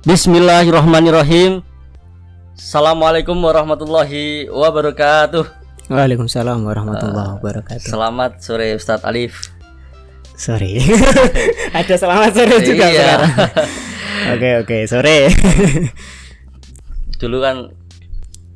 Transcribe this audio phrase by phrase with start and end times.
[0.00, 1.60] Bismillahirrahmanirrahim.
[2.56, 5.44] Assalamualaikum warahmatullahi wabarakatuh.
[5.92, 7.84] Waalaikumsalam warahmatullahi wabarakatuh.
[7.84, 9.52] Selamat sore Ustadz Alif.
[10.40, 10.80] Sorry.
[11.76, 12.96] Ada selamat sore juga Iya.
[12.96, 13.32] sekarang.
[14.36, 15.18] Oke oke sore.
[17.16, 17.56] Dulu kan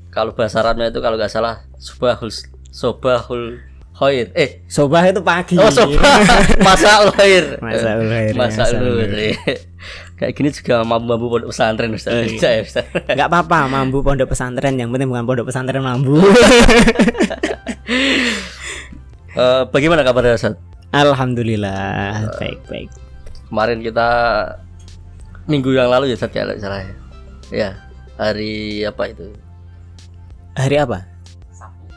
[0.08, 2.32] kalau bahasa Arabnya itu kalau nggak salah subahul
[2.72, 3.60] sobahul
[3.92, 4.32] khair.
[4.32, 5.60] Eh, Sobah itu pagi.
[5.60, 6.00] oh sobah
[6.66, 7.60] masaul khair.
[7.60, 9.58] Masaul khair, Masaul masaul khair.
[10.14, 12.14] Kayak gini juga mampu-mampu pondok pesantren Ustaz.
[12.14, 12.86] Oh, Bisa ya, Ustaz.
[12.86, 16.22] Nggak apa-apa mambu pondok pesantren yang penting bukan pondok pesantren mambu.
[19.34, 20.54] Eh, bagaimana kabarnya Ustaz?
[20.94, 22.88] Alhamdulillah baik baik.
[23.50, 24.06] Kemarin kita
[25.50, 26.94] minggu yang lalu ya Ustaz ya, salah ya.
[27.50, 27.70] Ya,
[28.14, 29.34] hari apa itu?
[30.54, 31.02] Hari apa?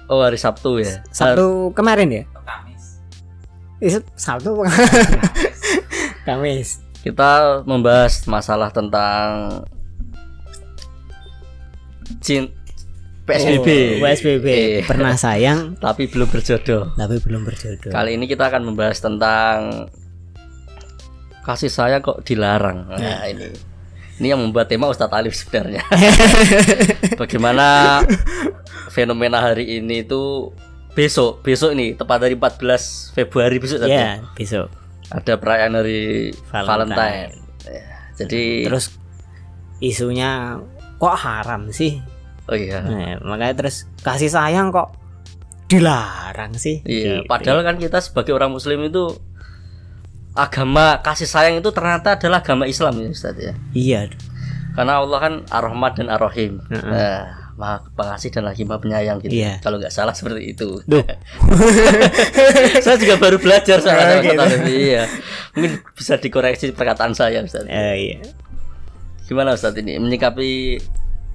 [0.09, 1.05] Oh, hari Sabtu ya.
[1.13, 2.23] Sabtu kemarin ya?
[2.41, 2.83] Kamis.
[4.17, 4.73] Sabtu bukan?
[6.25, 6.81] Kamis.
[7.07, 9.63] Kita membahas masalah tentang
[12.19, 12.51] cin
[13.23, 13.67] PSBB.
[13.99, 14.47] Oh, PSBB.
[14.47, 14.83] Iya.
[14.83, 16.91] Pernah sayang Tapi belum berjodoh.
[16.99, 17.91] tapi belum berjodoh.
[17.95, 19.87] Kali ini kita akan membahas tentang
[21.47, 22.91] kasih sayang kok dilarang.
[22.91, 23.55] Nah, ini.
[24.19, 25.87] Ini yang membuat tema Ustadz Alif sebenarnya.
[27.21, 28.01] Bagaimana
[28.91, 30.51] fenomena hari ini itu
[30.91, 33.95] besok, besok ini tepat dari 14 Februari besok tadi.
[33.95, 34.86] Ya, besok.
[35.07, 36.67] Ada perayaan hari Valentine.
[36.67, 37.31] Valentine.
[37.63, 37.85] Ya,
[38.17, 38.85] jadi Terus
[39.79, 40.59] isunya
[40.97, 42.01] kok haram sih?
[42.47, 42.79] oh iya.
[42.79, 44.95] Nah, makanya terus kasih sayang kok
[45.67, 46.79] dilarang sih?
[46.83, 47.27] Iya, Gitu.
[47.27, 49.11] padahal kan kita sebagai orang muslim itu
[50.31, 53.53] agama kasih sayang itu ternyata adalah agama Islam ya Ustaz ya.
[53.73, 54.13] Iya.
[54.77, 56.61] Karena Allah kan Ar-Rahman dan Ar-Rahim.
[56.69, 56.85] Heeh.
[56.85, 59.33] Nah, Maha pengasih dan lagi Maha penyayang gitu.
[59.33, 59.57] Iya.
[59.65, 60.77] Kalau nggak salah seperti itu.
[60.85, 61.01] Duh.
[62.85, 64.41] saya juga baru belajar soalnya Oh, gitu.
[64.69, 65.03] Iya.
[65.57, 67.65] Mungkin bisa dikoreksi perkataan saya Ustaz.
[67.65, 68.17] Eh, iya.
[69.25, 70.77] Gimana Ustaz ini menyikapi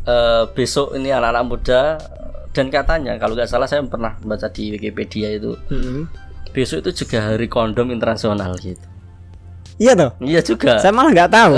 [0.06, 1.82] eh, besok ini anak-anak muda
[2.54, 6.04] dan katanya kalau nggak salah saya pernah baca di Wikipedia itu Mm-mm.
[6.52, 8.84] besok itu juga hari kondom internasional gitu.
[9.80, 10.12] Iya toh.
[10.22, 10.78] Iya juga.
[10.78, 11.54] Saya malah nggak tahu.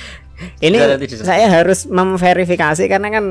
[0.66, 0.78] ini
[1.18, 3.24] saya harus memverifikasi karena kan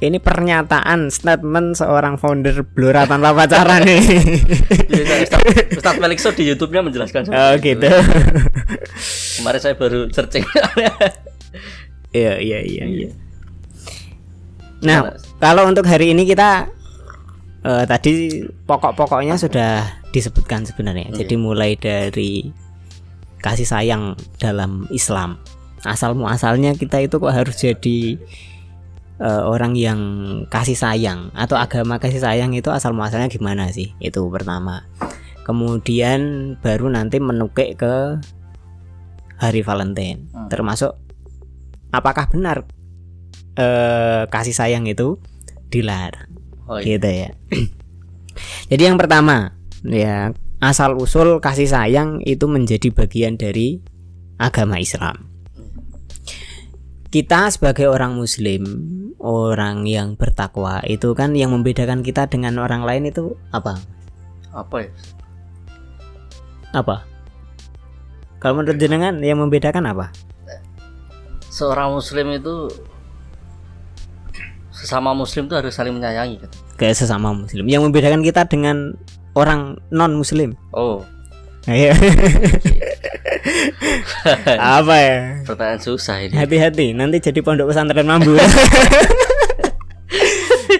[0.00, 4.00] ini pernyataan statement seorang founder Blora tanpa pacaran nih.
[4.90, 5.40] Iya, Ustaz,
[5.76, 7.72] Ustaz Felixo di YouTube-nya menjelaskan oh itu.
[7.72, 7.86] gitu.
[9.40, 10.44] Kemarin saya baru searching.
[12.10, 13.10] Iya iya iya iya.
[14.82, 16.66] Nah, kalau untuk hari ini kita
[17.62, 21.14] eh, tadi pokok-pokoknya sudah disebutkan sebenarnya.
[21.14, 22.50] Jadi mulai dari
[23.38, 25.38] kasih sayang dalam Islam.
[25.86, 28.18] Asal muasalnya kita itu kok harus jadi
[29.20, 30.00] eh, orang yang
[30.48, 33.92] kasih sayang atau agama kasih sayang itu asal muasalnya gimana sih?
[34.00, 34.88] Itu pertama.
[35.44, 38.20] Kemudian baru nanti menukik ke
[39.40, 40.32] hari Valentine.
[40.32, 40.48] Hmm.
[40.48, 40.96] Termasuk
[41.92, 42.64] apakah benar
[43.54, 45.20] eh, kasih sayang itu
[45.68, 46.28] dilarang?
[46.70, 46.96] Oh, iya.
[46.96, 47.30] gitu ya.
[48.70, 50.30] Jadi yang pertama ya
[50.60, 53.80] asal usul kasih sayang itu menjadi bagian dari
[54.36, 55.29] agama Islam.
[57.10, 58.62] Kita sebagai orang Muslim,
[59.18, 63.82] orang yang bertakwa itu kan yang membedakan kita dengan orang lain itu apa?
[64.54, 64.90] Apa ya?
[66.70, 67.02] Apa?
[68.38, 70.14] Kalau menurut jenengan yang membedakan apa?
[71.50, 72.70] Seorang muslim itu
[74.70, 76.50] sesama muslim itu harus saling menyayangi kan.
[76.78, 77.66] Kayak sesama Muslim.
[77.68, 78.94] Yang membedakan kita dengan
[79.34, 80.56] orang non Muslim.
[80.72, 81.04] Oh,
[81.68, 81.92] Ayo.
[84.80, 85.20] apa ya?
[85.46, 86.34] pertanyaan susah ini.
[86.36, 88.36] Hati-hati, nanti jadi pondok pesantren mambu.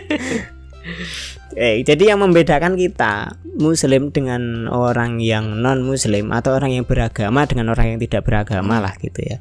[1.56, 7.44] eh, jadi yang membedakan kita Muslim dengan orang yang non Muslim atau orang yang beragama
[7.44, 9.38] dengan orang yang tidak beragama lah gitu ya.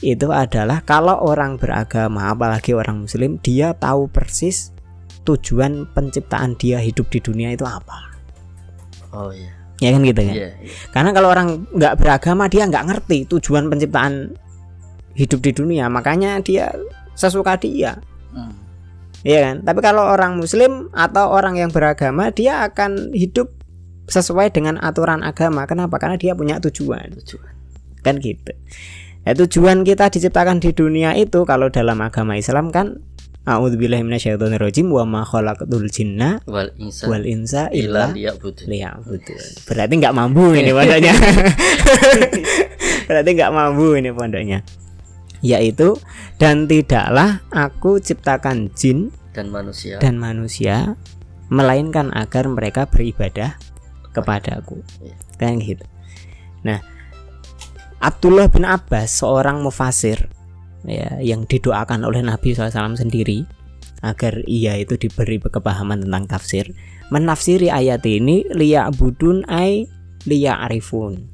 [0.00, 4.72] Itu adalah kalau orang beragama, apalagi orang Muslim, dia tahu persis
[5.28, 8.08] tujuan penciptaan dia hidup di dunia itu apa.
[9.12, 9.59] Oh iya.
[9.80, 10.32] Ya kan gitu ya.
[10.32, 10.74] Iya, iya.
[10.92, 14.36] Karena kalau orang nggak beragama dia nggak ngerti tujuan penciptaan
[15.16, 16.72] hidup di dunia, makanya dia
[17.16, 17.96] sesuka dia.
[18.30, 18.52] Hmm.
[19.24, 19.56] Iya kan?
[19.64, 23.52] Tapi kalau orang muslim atau orang yang beragama dia akan hidup
[24.08, 25.64] sesuai dengan aturan agama.
[25.64, 25.96] Kenapa?
[25.96, 27.16] Karena dia punya tujuan.
[27.20, 27.52] Tujuan.
[28.00, 28.52] Kan gitu.
[29.20, 33.04] Nah, tujuan kita diciptakan di dunia itu kalau dalam agama Islam kan
[33.50, 38.70] A'udzubillahi minasyaitonirrajim wa ma khalaqatul jinna Wal insan wal insa illa liya'budun.
[38.70, 39.42] liya'budun.
[39.66, 41.14] Berarti nggak mampu ini pondoknya.
[43.10, 44.58] Berarti nggak mampu ini pondoknya.
[45.42, 45.98] Yaitu
[46.38, 49.98] dan tidaklah aku ciptakan jin dan manusia.
[49.98, 50.94] dan manusia
[51.50, 53.58] melainkan agar mereka beribadah
[54.14, 54.78] kepadaku.
[55.42, 55.82] Kan gitu.
[56.62, 56.78] Nah,
[57.98, 60.28] Abdullah bin Abbas seorang mufasir
[60.84, 63.44] ya yang didoakan oleh Nabi SAW sendiri
[64.00, 66.72] agar ia itu diberi kepahaman tentang tafsir
[67.08, 69.84] menafsiri ayat ini liya budun ay
[70.24, 71.26] liya arifun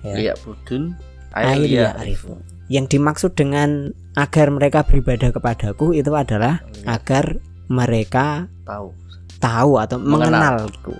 [0.00, 0.16] Ya.
[0.16, 0.96] Liya budun
[1.30, 2.40] ay liya arifun
[2.72, 6.96] yang dimaksud dengan agar mereka beribadah kepadaku itu adalah Ya.
[6.96, 7.36] agar
[7.68, 8.96] mereka tahu.
[9.36, 10.64] tahu atau Mengenal.
[10.64, 10.96] mengenalku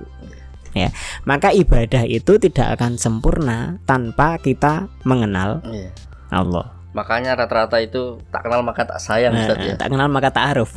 [0.71, 0.93] ya
[1.25, 5.91] maka ibadah itu tidak akan sempurna tanpa kita mengenal Iya.
[6.29, 9.75] Allah Makanya rata-rata itu tak kenal maka tak sayang Nah, Ustaz ya.
[9.79, 10.75] tak kenal maka tak aruf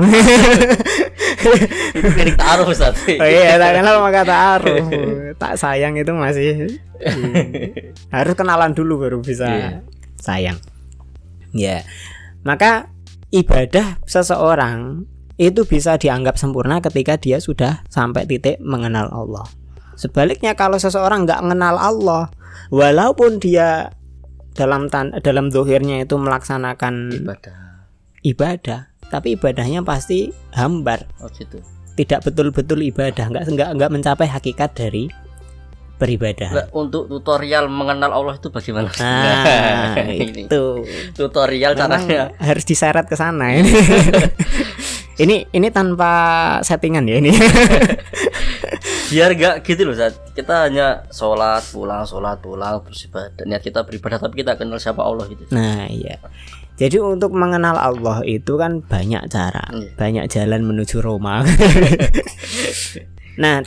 [1.93, 2.93] Itu klinik taruh Ustaz.
[3.21, 4.85] oh iya tak kenal maka tak aruf
[5.35, 7.33] tak sayang itu masih hmm,
[8.09, 9.69] harus kenalan dulu baru bisa Iya.
[10.15, 10.57] sayang
[11.51, 11.81] ya
[12.41, 12.87] maka
[13.29, 15.03] ibadah seseorang
[15.35, 19.43] itu bisa dianggap sempurna ketika dia sudah sampai titik mengenal Allah
[19.93, 22.29] sebaliknya kalau seseorang nggak mengenal Allah
[22.69, 23.89] walaupun dia
[24.53, 27.57] dalam tan dalam dohirnya itu melaksanakan Ibadah.
[28.21, 28.79] ibadah
[29.09, 31.61] tapi ibadahnya pasti hambar Oh gitu.
[31.93, 35.09] tidak betul-betul ibadah nggak nggak nggak mencapai hakikat dari
[35.93, 38.89] beribadah untuk tutorial mengenal Allah itu bagaimana?
[38.99, 40.63] nah itu
[41.13, 42.21] tutorial Memang caranya.
[42.37, 43.71] harus diseret ke sana ini
[45.23, 46.11] ini ini tanpa
[46.59, 47.29] settingan ya ini
[49.05, 50.15] Biar gak gitu loh Ustaz.
[50.31, 53.43] Kita hanya sholat pulang, sholat pulang terus ibadah.
[53.43, 55.45] Niat kita beribadah tapi kita kenal siapa Allah gitu.
[55.49, 56.17] nah iya
[56.73, 59.93] jadi untuk mengenal Allah itu kan banyak cara Iya.
[59.93, 61.45] banyak jalan menuju Roma
[63.41, 63.61] nah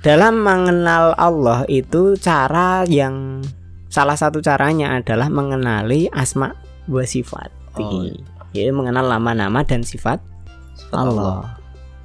[0.00, 3.40] dalam mengenal Allah itu cara yang
[3.88, 6.52] salah satu caranya adalah mengenali asma
[6.86, 8.18] wa sifat Oh, iya.
[8.52, 10.20] yaitu mengenal nama-nama dan sifat
[10.74, 11.56] Sifat Allah.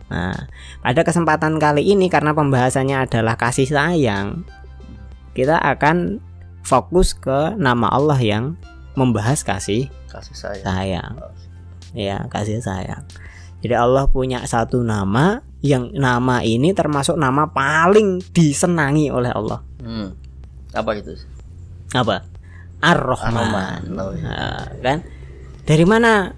[0.06, 0.38] Nah,
[0.80, 4.46] pada kesempatan kali ini karena pembahasannya adalah kasih sayang,
[5.34, 6.22] kita akan
[6.62, 8.54] fokus ke nama Allah yang
[8.94, 10.62] membahas kasih Kasih saya.
[10.62, 11.14] sayang.
[11.20, 11.34] Oh,
[11.96, 13.08] Ya, kasih sayang.
[13.64, 19.64] Jadi Allah punya satu nama yang nama ini termasuk nama paling disenangi oleh Allah.
[19.82, 20.12] Hmm.
[20.76, 21.16] Apa itu?
[21.96, 22.22] Apa?
[22.84, 23.34] Ar-Rahman.
[23.34, 23.82] Ar-Rahman.
[23.96, 24.28] Oh, iya.
[24.28, 24.98] Nah, kan?
[25.66, 26.30] Dari mana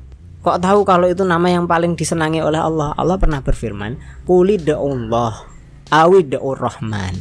[0.48, 2.96] kok tahu kalau itu nama yang paling disenangi oleh Allah?
[2.96, 5.44] Allah pernah berfirman, "Quli Allah
[5.92, 7.16] awi Rahman."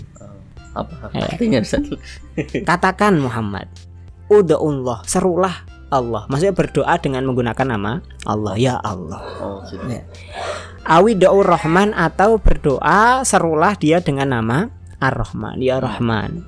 [0.78, 1.26] Oh, apa Ya.
[1.26, 1.60] artinya?
[2.70, 3.66] Katakan Muhammad,
[4.30, 6.26] Allah, serulah Allah.
[6.30, 9.22] Maksudnya berdoa dengan menggunakan nama Allah, ya Allah.
[9.42, 9.82] Oh gitu.
[9.86, 10.02] Ya.
[10.86, 14.70] Awi Rahman atau berdoa serulah dia dengan nama
[15.02, 16.46] Ar-Rahman, ya Rahman.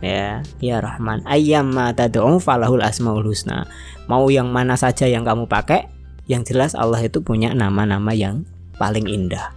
[0.00, 1.20] Ya, ya Rahman.
[1.28, 3.68] Ayyamma tad'u falahul asmaul husna.
[4.08, 5.92] Mau yang mana saja yang kamu pakai,
[6.24, 8.48] yang jelas Allah itu punya nama-nama yang
[8.80, 9.52] paling indah.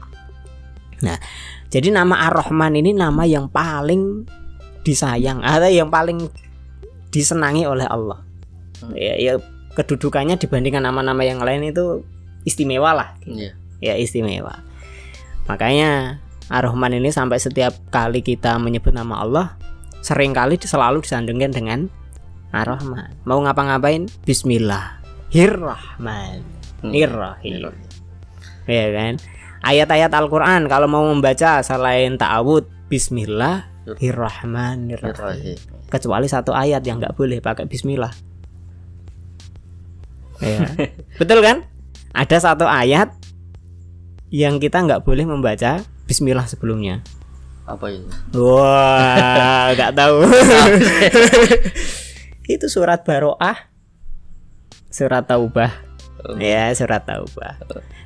[1.00, 1.16] Nah,
[1.72, 4.28] jadi nama Ar-Rahman ini nama yang paling
[4.84, 6.28] disayang atau yang paling
[7.08, 8.20] disenangi oleh Allah.
[8.92, 9.34] Ya, ya
[9.80, 12.04] kedudukannya dibandingkan nama-nama yang lain itu
[12.44, 13.56] istimewa lah Iya.
[13.80, 14.60] ya istimewa.
[15.48, 16.20] Makanya
[16.52, 19.48] Ar-Rahman ini sampai setiap kali kita menyebut nama Allah
[20.04, 21.88] sering kali selalu disandungkan dengan
[22.52, 23.16] Ar-Rahman.
[23.26, 26.44] Mau ngapa-ngapain Bismillahirrahman.
[26.84, 26.92] Hmm.
[28.68, 29.16] Ya kan?
[29.64, 34.92] Ayat-ayat Al-Qur'an kalau mau membaca selain ta'awud Bismillahirrahmanirrahim.
[34.92, 35.56] Irrahim.
[35.88, 38.12] Kecuali satu ayat yang nggak boleh pakai bismillah.
[40.44, 40.68] Ya.
[41.24, 41.64] Betul kan?
[42.12, 43.16] Ada satu ayat
[44.30, 47.02] yang kita nggak boleh membaca bismillah sebelumnya.
[47.64, 48.08] Apa itu?
[48.36, 50.18] Wah, nggak tahu.
[52.44, 53.72] Itu surat Baroah.
[54.92, 55.72] Surat Taubah.
[56.28, 56.36] Oh.
[56.36, 57.64] Ya, surat Taubah.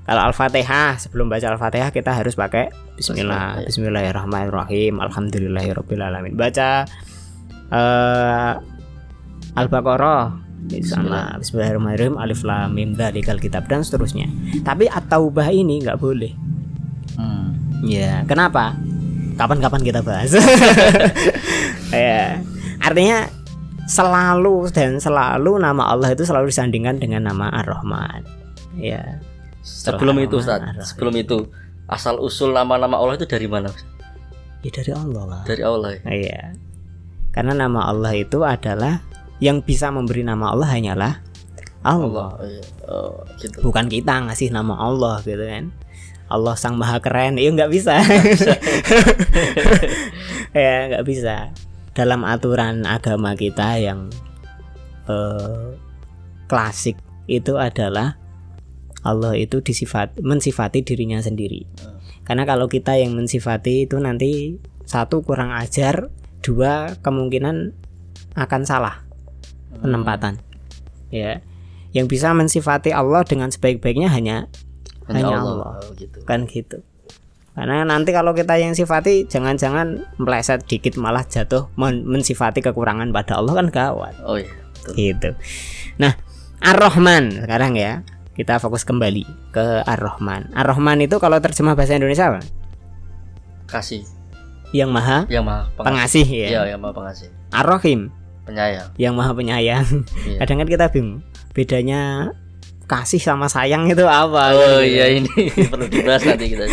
[0.07, 3.65] Kalau Al-Fatihah, sebelum baca Al-Fatihah kita harus pakai bismillah.
[3.65, 5.01] Bismillahirrahmanirrahim.
[5.01, 6.37] Alhamdulillahirabbil alamin.
[6.37, 6.85] Baca
[7.67, 8.53] eh
[9.57, 14.29] Al-Baqarah di sana Bismillahirrahmanirrahim Alif Lam Mim Dzalikal kitab dan seterusnya.
[14.61, 16.31] Tapi At-Taubah ini nggak boleh.
[17.17, 17.57] Hmm.
[17.81, 18.77] Ya, kenapa?
[19.37, 20.33] Kapan-kapan kita bahas.
[21.93, 22.41] ya,
[22.81, 23.29] artinya
[23.87, 28.25] selalu dan selalu nama Allah itu selalu disandingkan dengan nama Ar-Rahman.
[28.75, 29.21] Ya.
[29.63, 31.47] Sebelum itu Ustaz, sebelum itu
[31.87, 33.71] asal usul nama-nama Allah itu dari mana?
[33.71, 33.87] Ustaz?
[34.65, 35.41] Ya dari Allah lah.
[35.45, 36.01] Dari Allah ya.
[36.09, 36.41] Iya.
[37.31, 38.99] Karena nama Allah itu adalah
[39.37, 41.13] yang bisa memberi nama Allah hanyalah
[41.85, 42.09] Allah.
[42.09, 42.29] Allah.
[42.43, 42.63] Iya.
[42.89, 43.57] Oh, gitu.
[43.63, 45.71] Bukan kita ngasih nama Allah gitu kan.
[46.27, 47.99] Allah sang maha keren, ya nggak bisa.
[50.55, 51.55] ya nggak bisa.
[51.95, 54.11] Dalam aturan agama kita yang
[55.07, 55.67] eh,
[56.51, 56.99] klasik
[57.31, 58.19] itu adalah
[59.07, 61.63] Allah itu disifat mensifati dirinya sendiri.
[62.27, 66.11] Karena kalau kita yang mensifati itu nanti satu kurang ajar,
[66.43, 67.71] dua kemungkinan
[68.35, 69.07] akan salah
[69.79, 70.43] penempatan.
[71.07, 71.39] ya
[71.95, 74.51] yang bisa mensifati Allah dengan sebaik-baiknya hanya
[75.09, 75.71] hanya, Allah.
[75.77, 76.19] Oh, gitu.
[76.23, 76.83] kan gitu
[77.53, 83.35] karena nanti kalau kita yang sifati jangan-jangan meleset dikit malah jatuh men- mensifati kekurangan pada
[83.35, 84.51] Allah kan gawat Oh iya.
[84.77, 84.93] Betul.
[84.93, 85.29] gitu
[85.95, 86.13] nah
[86.59, 92.45] Ar-Rahman sekarang ya kita fokus kembali ke Ar-Rahman Ar-Rahman itu kalau terjemah bahasa Indonesia apa
[93.65, 94.05] Kasih
[94.69, 97.31] yang maha yang maha pengasih ya Iya, yang maha pengasih.
[97.49, 98.87] Ar-Rahim Penyayang.
[98.95, 99.87] yang maha penyayang
[100.23, 100.39] Iya.
[100.39, 101.19] kadang kan kita bingung
[101.51, 102.31] bedanya
[102.87, 105.27] kasih sama sayang itu apa Oh iya ini
[105.67, 106.65] perlu dibahas nanti kita.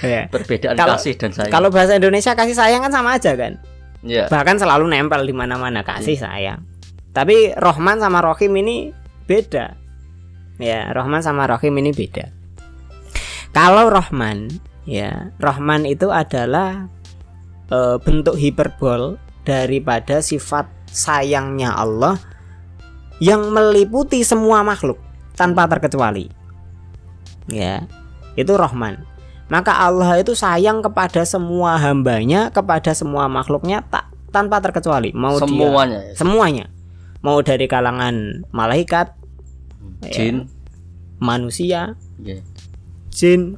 [0.00, 0.30] Ya.
[0.30, 1.50] Perbedaan Kalau- kasih dan sayang.
[1.50, 3.58] kalau bahasa Indonesia kasih sayang kan sama aja kan
[3.98, 4.30] Iya.
[4.30, 6.62] bahkan selalu nempel di mana-mana kasih sayang
[7.10, 8.94] tapi Rohman sama Rohim ini
[9.26, 9.74] beda
[10.56, 12.30] ya Rohman sama Rohim ini beda
[13.50, 14.46] kalau Rohman
[14.86, 16.86] ya Rohman itu adalah
[17.68, 22.22] eh, bentuk hiperbol daripada sifat sayangnya Allah
[23.18, 25.02] yang meliputi semua makhluk
[25.38, 26.26] tanpa terkecuali
[27.46, 27.86] ya
[28.34, 29.06] itu Rohman
[29.48, 35.46] maka Allah itu sayang kepada semua hambanya kepada semua makhluknya tak tanpa terkecuali mau dia
[35.48, 36.12] Semuanya ya.
[36.12, 36.66] semuanya
[37.24, 39.14] mau dari kalangan malaikat
[40.04, 40.46] Jin.
[41.18, 42.42] manusia Iya.
[43.08, 43.54] jin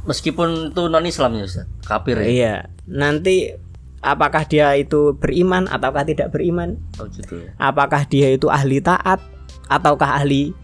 [0.00, 1.68] Meskipun itu non Islam ya Ustaz.
[1.84, 2.26] Kafir ya.
[2.26, 2.54] iya
[2.88, 3.52] nanti
[4.00, 7.52] apakah dia itu beriman ataukah tidak beriman Oh gitu ya.
[7.60, 9.20] apakah dia itu ahli taat
[9.68, 10.56] ataukah ahli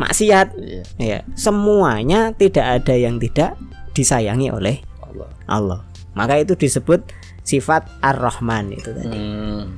[0.00, 0.82] maksiat Iya.
[0.96, 3.54] ya semuanya tidak ada yang tidak
[3.92, 5.28] disayangi oleh Allah.
[5.46, 5.80] Allah
[6.16, 7.04] maka itu disebut
[7.44, 9.76] sifat ar-Rahman itu tadi Hmm.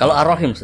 [0.00, 0.56] Kalau Ar-Rahim.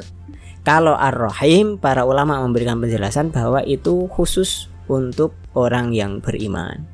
[0.65, 6.89] Kalau Ar-Rahim, para ulama memberikan penjelasan bahwa itu khusus untuk orang yang beriman.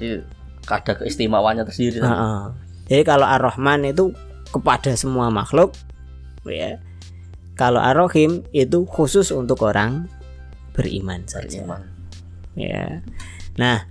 [0.00, 0.24] Jadi
[0.64, 2.00] ada keistimewaannya tersendiri.
[2.00, 2.08] kan?
[2.08, 2.42] Heeh.
[2.88, 4.16] Jadi kalau Ar-Rahman itu
[4.48, 5.76] kepada semua makhluk,
[6.48, 6.80] ya.
[7.54, 10.08] Kalau Ar-Rahim itu khusus untuk orang
[10.74, 11.62] beriman saja.
[11.62, 11.82] Beriman.
[12.58, 13.00] Ya.
[13.56, 13.86] Nah,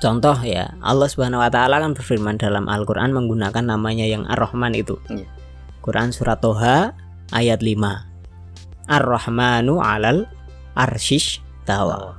[0.00, 4.96] contoh ya, Allah Subhanahu wa taala kan berfirman dalam Al-Qur'an menggunakan namanya yang Ar-Rahman itu.
[5.12, 5.28] Iya.
[5.84, 6.96] Quran surat Toha
[7.32, 8.88] ayat 5.
[8.88, 10.24] Ar-Rahmanu 'alal
[10.72, 12.16] arsyish tawa.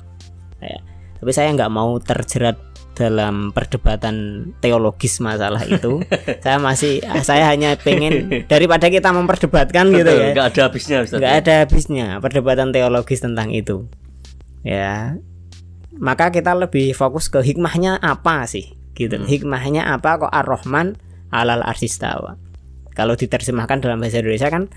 [0.61, 0.77] Ya.
[1.17, 2.68] Tapi saya nggak mau terjerat
[2.99, 4.15] dalam perdebatan
[4.59, 6.03] teologis masalah itu.
[6.43, 11.17] saya masih saya hanya pengen daripada kita memperdebatkan gitu Betul, ya nggak ada habisnya Ustaz.
[11.17, 13.87] nggak ada habisnya perdebatan teologis tentang itu
[14.61, 15.15] ya
[15.95, 19.25] maka kita lebih fokus ke hikmahnya apa sih gitu Hmm.
[19.25, 20.99] hikmahnya apa kok ar-Rahman
[21.31, 22.35] alal arsistawa
[22.91, 24.67] kalau diterjemahkan dalam bahasa Indonesia kan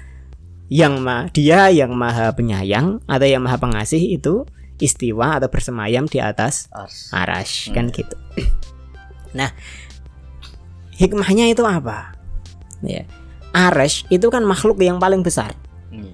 [0.71, 4.47] yang ma dia yang maha penyayang atau yang maha pengasih itu
[4.83, 7.15] istiwa atau bersemayam di atas Ars.
[7.15, 8.19] arash kan gitu
[9.33, 9.55] nah
[10.93, 12.13] hikmahnya itu apa
[12.83, 13.07] ya
[13.53, 15.55] arash itu kan makhluk yang paling besar
[15.93, 16.13] Iya.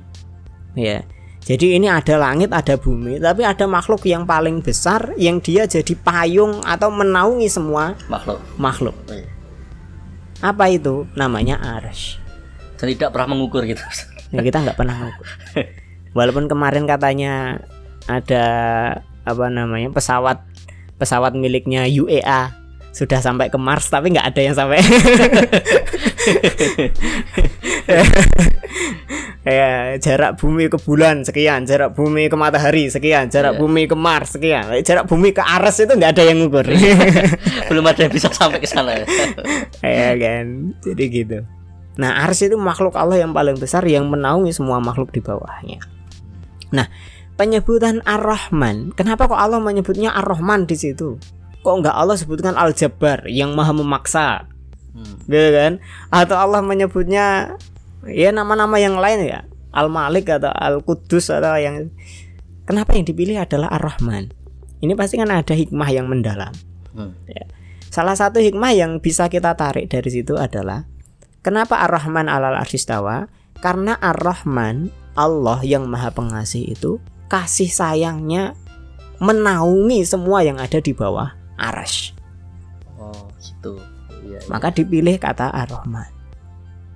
[0.76, 0.98] ya
[1.42, 5.96] jadi ini ada langit ada bumi tapi ada makhluk yang paling besar yang dia jadi
[5.96, 8.38] payung atau menaungi semua Makhluk.
[8.56, 9.26] makhluk Iya.
[10.40, 12.20] apa itu namanya arash
[12.78, 13.82] Dan tidak pernah mengukur gitu.
[14.30, 15.26] ya, kita nggak pernah ngukur
[16.18, 17.58] walaupun kemarin katanya
[18.08, 18.44] ada
[19.22, 20.40] apa namanya pesawat
[20.96, 22.56] pesawat miliknya UEA
[22.90, 24.80] sudah sampai ke Mars tapi nggak ada yang sampai.
[29.48, 31.64] Ya jarak bumi ke bulan sekian.
[31.64, 33.32] Jarak bumi ke matahari sekian.
[33.32, 33.60] Jarak Iya.
[33.64, 34.68] bumi ke Mars sekian.
[34.84, 36.68] Jarak bumi ke Ares itu nggak ada yang ngukur.
[37.72, 38.92] Belum ada yang bisa sampai ke sana.
[39.80, 40.12] ya.
[40.20, 40.76] kan?
[40.84, 41.38] Jadi gitu.
[41.96, 45.80] Nah Ars itu makhluk Allah yang paling besar yang menaungi semua makhluk di bawahnya.
[46.76, 46.84] Nah
[47.38, 48.90] penyebutan Ar-Rahman.
[48.98, 51.22] Kenapa kok Allah menyebutnya Ar-Rahman di situ?
[51.62, 54.50] Kok nggak Allah sebutkan Al-Jabbar yang maha memaksa?
[54.98, 55.22] Hmm.
[55.30, 55.72] gitu kan?
[56.10, 57.54] Atau Allah menyebutnya
[58.10, 59.46] ya nama-nama yang lain ya?
[59.70, 61.94] Al-Malik atau Al-Qudus atau yang
[62.66, 64.34] kenapa yang dipilih adalah Ar-Rahman?
[64.82, 66.50] Ini pasti kan ada hikmah yang mendalam.
[66.90, 67.14] Hmm.
[67.88, 70.82] Salah satu hikmah yang bisa kita tarik dari situ adalah
[71.46, 73.30] kenapa Ar-Rahman alal arsistawa?
[73.58, 78.56] Karena Ar-Rahman Allah yang Maha Pengasih itu kasih sayangnya
[79.18, 82.12] menaungi semua yang ada di bawah arash.
[82.96, 83.78] Oh, gitu.
[84.24, 84.38] Iya.
[84.38, 84.48] iya.
[84.48, 86.08] Maka dipilih kata Ar-Rahman.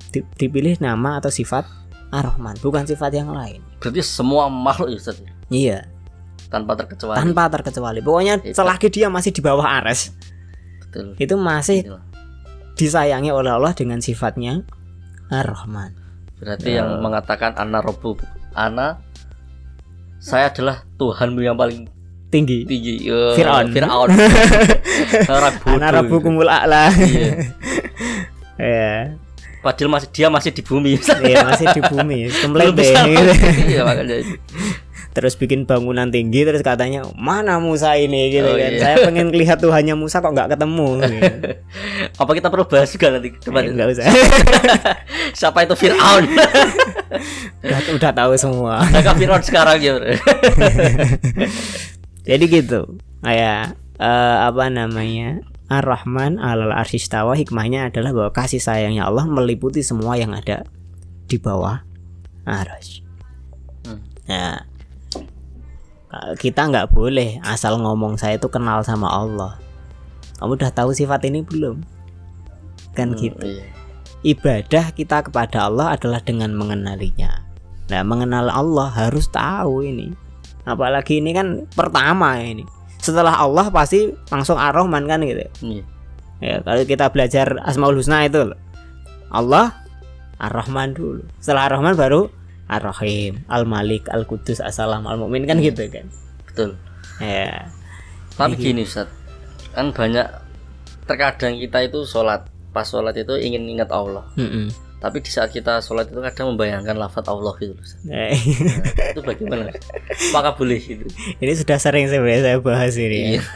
[0.08, 1.64] Di- dipilih nama atau sifat
[2.12, 3.64] Ar-Rahman, bukan sifat yang lain.
[3.80, 5.18] Berarti semua makhluk ya Ustaz.
[5.48, 5.88] Iya,
[6.52, 7.16] Tanpa terkecuali.
[7.16, 8.00] tanpa terkecuali.
[8.00, 8.52] Pokoknya Itu.
[8.52, 10.12] selagi dia masih di bawah arash,
[10.84, 11.16] Betul.
[11.16, 11.88] itu masih
[12.76, 14.60] disayangi oleh Allah dengan sifatnya
[15.28, 15.96] Ar-Rahman.
[16.36, 16.84] Berarti Ya.
[16.84, 18.20] yang mengatakan ana robbu
[18.52, 19.00] ana
[20.22, 21.90] saya adalah Tuhanmu yang paling
[22.30, 22.64] Tinggi.
[22.64, 23.10] tinggi.
[23.10, 23.74] Eh, Fir'aun.
[23.74, 24.08] Fir'aun.
[25.92, 26.88] Rabbukumul a'la.
[26.94, 27.28] Iya.
[28.62, 28.94] ya.
[29.62, 32.18] padahal masih dia masih di bumi Iya masih di bumi,
[32.74, 33.36] bisa deh.
[33.68, 34.16] iya makanya.
[35.12, 38.28] Terus bikin bangunan tinggi terus katanya mana Musa ini?
[38.28, 38.72] Gitu Oh, kan.
[38.72, 38.80] iya.
[38.80, 41.20] saya pengen lihat Tuhannya Musa kok nggak ketemu gitu.
[42.24, 43.28] apa kita perlu bahas juga nanti?
[43.30, 44.04] Ke depan nggak usah.
[45.38, 46.24] Siapa itu Fir'aun?
[47.62, 48.80] Udah, udah tahu semua.
[48.88, 49.94] Maka Fir'aun sekarang ya
[52.22, 52.96] jadi gitu.
[53.20, 60.16] Kayak eh, apa namanya Ar-Rahman alal arsistawa hikmahnya adalah bahwa kasih sayangnya Allah meliputi semua
[60.16, 60.64] yang ada
[61.26, 61.80] di bawah
[62.44, 63.00] arus.
[63.86, 64.00] Hmm.
[64.28, 64.56] Nah, eh,
[66.36, 69.56] kita nggak boleh asal ngomong saya itu kenal sama Allah.
[70.36, 71.80] Kamu udah tahu sifat ini belum?
[72.92, 73.40] Kan gitu.
[73.40, 73.64] Iya.
[74.22, 77.42] Ibadah kita kepada Allah adalah dengan mengenalinya.
[77.90, 80.14] Nah, mengenal Allah harus tahu ini.
[80.62, 82.62] Apalagi ini kan pertama ini.
[83.02, 85.42] Setelah Allah pasti langsung Ar-Rahman kan gitu.
[85.64, 85.84] Iya.
[86.42, 88.54] Ya, kalau kita belajar Asmaul Husna itu.
[89.30, 89.74] Allah
[90.42, 91.22] Ar-Rahman dulu.
[91.38, 92.30] Setelah Ar-Rahman baru
[92.72, 96.06] Ar-Rahim, Al-Malik, Al-Qudus, As-Salam, Al-Mu'min kan gitu kan.
[96.44, 96.76] betul
[97.16, 97.72] Ya.
[98.32, 99.06] tapi gini Ustaz
[99.70, 100.24] kan banyak
[101.02, 104.66] terkadang kita itu sholat pas sholat itu ingin ingat Allah Mm-mm.
[104.98, 107.98] tapi di saat kita sholat itu kadang membayangkan lafadz Allah gitu loh, Ustaz.
[108.02, 108.28] Eh, Nah,
[109.08, 109.62] itu bagaimana
[110.30, 111.04] apakah boleh gitu
[111.36, 113.36] ini sudah sering sebenarnya saya bahas ini.
[113.36, 113.38] ya.
[113.38, 113.40] Iya.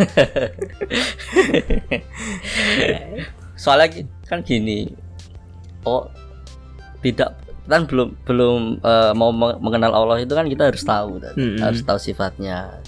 [3.57, 3.87] soalnya
[4.25, 4.91] kan gini
[5.83, 6.07] oh
[7.01, 7.35] tidak
[7.67, 11.35] kan belum belum eh, mau meng- mengenal Allah itu kan kita harus tahu kan.
[11.35, 11.59] Mm-mm.
[11.59, 12.79] harus tahu sifatnya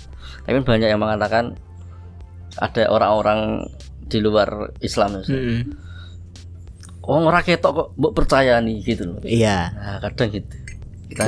[0.40, 1.58] tapi kan banyak yang mengatakan
[2.56, 3.66] ada orang-orang
[4.04, 5.35] di luar Islam ya, Ustaz.
[5.35, 5.61] Mm-mm.
[7.02, 9.73] oh orang ketok kok mbok percaya nih gitu loh Iya.
[9.73, 10.54] nah kadang gitu
[11.08, 11.25] kita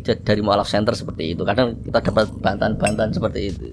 [0.00, 3.68] j- dari mualaf center seperti itu kadang kita dapat bantahan-bantahan seperti itu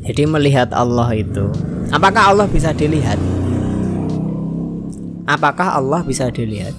[0.00, 1.52] Jadi melihat Allah itu,
[1.90, 3.20] apakah Allah bisa dilihat?
[5.24, 6.72] Apakah Allah bisa dilihat?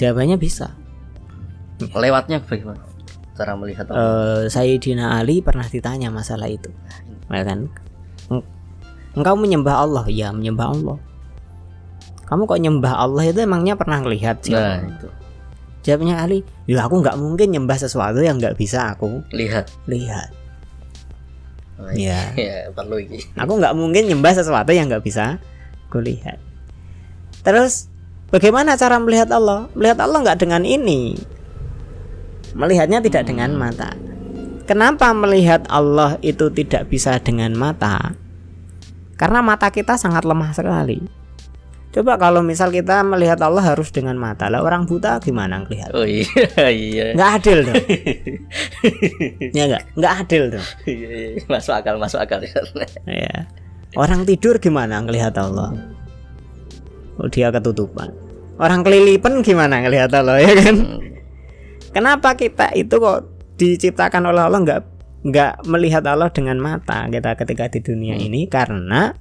[0.00, 0.72] Jawabannya bisa.
[1.80, 2.80] lewatnya bagaimana
[3.36, 6.68] cara melihat Eh, Sayyidina Ali pernah ditanya masalah itu,
[7.28, 7.68] ya kan?
[8.28, 8.48] Eng-
[9.12, 10.98] Engkau menyembah Allah, ya menyembah Allah.
[12.24, 14.54] Kamu kok nyembah Allah itu emangnya pernah lihat sih?
[14.54, 15.08] nah itu
[15.80, 20.28] Jawabnya Ali, ya aku nggak mungkin nyembah sesuatu yang nggak bisa aku lihat lihat.
[21.80, 22.36] Oh, Iya.
[22.36, 25.40] ya perlu ini Aku nggak mungkin nyembah sesuatu yang nggak bisa
[25.88, 26.36] kulihat.
[27.40, 27.88] Terus
[28.30, 29.68] bagaimana cara melihat Allah?
[29.76, 31.18] Melihat Allah nggak dengan ini.
[32.54, 33.94] Melihatnya tidak dengan mata.
[34.66, 38.14] Kenapa melihat Allah itu tidak bisa dengan mata?
[39.18, 41.20] Karena mata kita sangat lemah sekali.
[41.90, 45.90] Coba kalau misal kita melihat Allah harus dengan mata, lah orang buta gimana ngelihat?
[45.90, 47.82] oh iya iya Nggak adil dong.
[49.58, 49.84] ya nggak?
[49.98, 50.66] Nggak adil dong.
[50.86, 51.42] Iya, iya.
[51.50, 52.38] masuk akal masuk akal
[53.10, 53.50] Ya.
[53.98, 55.74] Orang tidur gimana ngelihat Allah?
[57.28, 58.14] Dia ketutupan.
[58.60, 60.76] Orang kelilipan gimana ngelihat Allah ya kan?
[61.90, 63.28] Kenapa kita itu kok
[63.60, 64.80] diciptakan oleh Allah nggak
[65.20, 69.12] nggak melihat Allah dengan mata kita ketika di dunia ini karena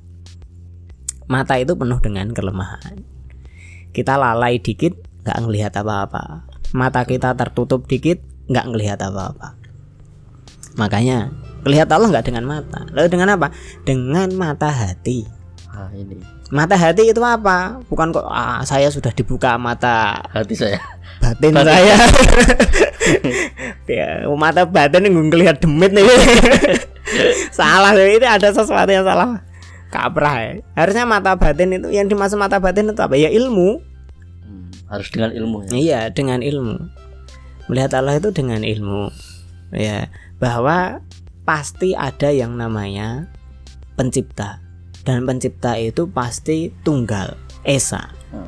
[1.28, 3.04] mata itu penuh dengan kelemahan.
[3.92, 6.48] Kita lalai dikit nggak ngelihat apa-apa.
[6.78, 9.58] Mata kita tertutup dikit nggak ngelihat apa-apa.
[10.78, 11.34] Makanya
[11.68, 12.88] Lihat Allah nggak dengan mata.
[12.96, 13.52] Lalu dengan apa?
[13.84, 15.28] Dengan mata hati.
[15.80, 17.78] Ah ini Mata hati itu apa?
[17.88, 20.82] Bukan kok ah, saya sudah dibuka mata hati saya
[21.20, 21.96] batin saya.
[23.92, 26.04] ya, mata batin yang ngelihat demit nih.
[27.58, 29.44] salah ini ada sesuatu yang salah.
[29.90, 30.52] Kaprah ya.
[30.78, 33.18] Harusnya mata batin itu yang dimaksud mata batin itu apa?
[33.20, 33.82] Ya ilmu.
[34.46, 36.78] Hmm, harus dengan ilmu ya Iya, dengan ilmu.
[37.70, 39.10] Melihat Allah itu dengan ilmu.
[39.74, 40.10] Ya,
[40.42, 41.02] bahwa
[41.46, 43.30] pasti ada yang namanya
[43.98, 44.62] pencipta.
[45.10, 47.34] Dan pencipta itu pasti tunggal,
[47.66, 48.14] esa.
[48.30, 48.46] Hmm.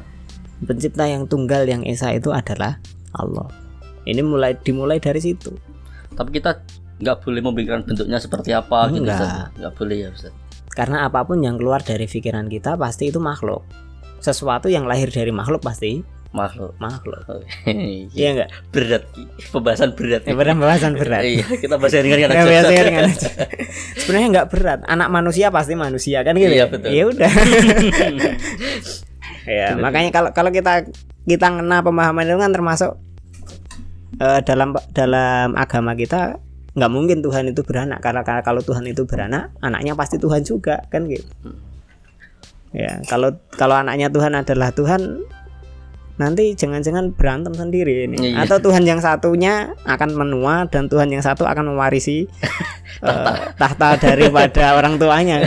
[0.62, 2.78] Pencipta yang tunggal yang esa itu adalah
[3.18, 3.50] Allah.
[4.06, 5.58] Ini mulai dimulai dari situ.
[6.12, 6.62] tapi kita
[7.00, 9.18] nggak boleh memikirkan bentuknya seperti apa gitu Enggak.
[9.18, 9.58] Ustaz.
[9.58, 10.34] nggak boleh ya Ustaz
[10.70, 13.66] Karena apa pun yang keluar dari pikiran kita pasti itu makhluk.
[14.20, 17.20] Sesuatu yang lahir dari makhluk pasti makhluk makhluk.
[18.16, 18.50] Iya enggak?
[18.72, 19.04] berat
[19.52, 21.24] pembahasan berat Ya, berat pembahasan berat.
[21.32, 23.30] iya kita bahas ringan-ringan Ya, aja biasanya ringan aja.
[24.00, 24.80] Sebenarnya nggak berat.
[24.88, 26.52] Anak manusia pasti manusia kan gitu.
[26.52, 26.66] Iya, ya?
[26.72, 26.90] betul.
[26.90, 27.32] Ya udah.
[29.44, 30.88] ya, makanya kalau kalau kita
[31.28, 32.92] kita ngena pemahaman itu kan termasuk
[34.24, 36.40] eh, dalam dalam agama kita
[36.72, 40.80] nggak mungkin Tuhan itu beranak karena karena kalau Tuhan itu beranak anaknya pasti Tuhan juga
[40.88, 41.28] kan gitu.
[42.72, 45.28] Ya, kalau kalau anaknya Tuhan adalah Tuhan
[46.22, 48.32] nanti jangan-jangan berantem sendiri ini.
[48.32, 48.46] Iya.
[48.46, 52.30] atau Tuhan yang satunya akan menua dan Tuhan yang satu akan mewarisi
[53.10, 55.42] eh, tahta daripada orang tuanya.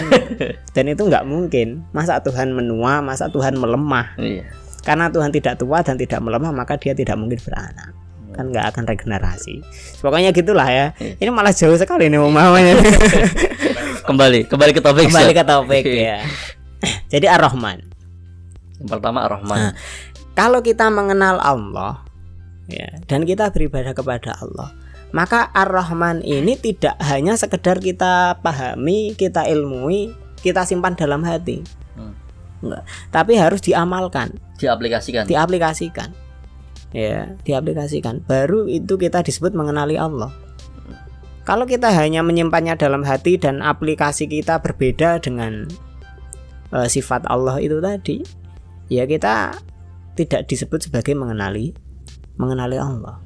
[0.75, 1.87] Dan itu nggak mungkin.
[1.95, 4.19] Masa Tuhan menua masa Tuhan melemah?
[4.19, 4.43] Iya.
[4.83, 7.95] Karena Tuhan tidak tua dan tidak melemah maka dia tidak mungkin beranak.
[8.35, 9.63] Kan nggak akan regenerasi.
[10.03, 10.91] Pokoknya gitulah ya.
[10.99, 12.75] Ini malah jauh sekali nih mamanya
[14.09, 16.21] kembali kembali ke topik kembali ke topik ya.
[17.09, 17.95] Jadi ar-Rahman.
[18.85, 19.59] Yang pertama Ar-Rahman.
[19.59, 19.73] Nah,
[20.35, 22.03] kalau kita mengenal Allah
[22.70, 22.90] ya.
[23.07, 24.70] dan kita beribadah kepada Allah
[25.14, 31.64] maka Ar-Rahman ini tidak hanya sekedar kita pahami kita ilmui kita simpan dalam hati.
[31.97, 32.12] Hmm.
[32.61, 32.85] enggak.
[33.09, 34.37] Tapi harus diamalkan.
[34.61, 35.25] Diaplikasikan.
[35.25, 36.12] Diaplikasikan.
[36.92, 38.20] Ya diaplikasikan.
[38.29, 40.29] Baru itu kita disebut mengenali Allah.
[41.49, 45.64] Kalau kita hanya menyimpannya dalam hati dan aplikasi kita berbeda dengan
[46.77, 48.20] eh, sifat Allah itu tadi
[48.88, 49.57] ya kita
[50.14, 51.74] tidak disebut sebagai mengenali
[52.38, 53.18] mengenali Allah.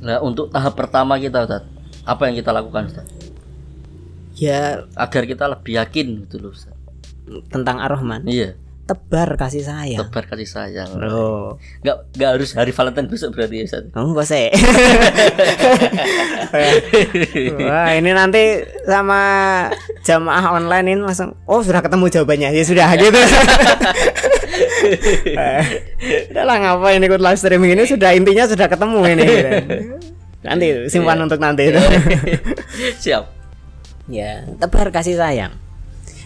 [0.00, 1.64] Nah untuk tahap pertama kita Ustaz
[2.06, 3.06] apa yang kita lakukan Ustaz?
[4.36, 6.72] Ya agar kita lebih yakin gitu loh Ustaz.
[7.50, 8.54] tentang Ar-Rahman iya.
[8.86, 9.98] Tebar kasih sayang.
[9.98, 10.86] Tebar kasih sayang.
[11.02, 11.58] Oh.
[11.82, 13.90] Nggak nggak harus hari Valentine besok berarti ya Ustaz.
[13.98, 14.46] Oh, enggak sih.
[17.66, 19.20] Wah, ini nanti sama
[20.06, 22.54] jamaah online ini langsung oh sudah ketemu jawabannya.
[22.54, 23.18] Ya sudah gitu.
[25.36, 25.64] Eh,
[26.32, 29.24] Udahlah ngapain ikut live streaming ini sudah intinya sudah ketemu ini.
[29.24, 29.50] gitu.
[30.46, 31.80] Nanti simpan untuk nanti itu.
[33.02, 33.26] siap
[34.06, 35.50] ya, tebar kasih sayang.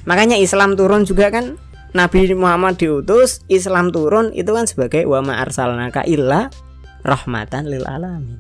[0.05, 1.57] Makanya Islam turun juga kan
[1.97, 6.53] Nabi Muhammad diutus, Islam turun itu kan sebagai wa ma arsalnaka illa
[7.01, 8.38] rahmatan lil alamin.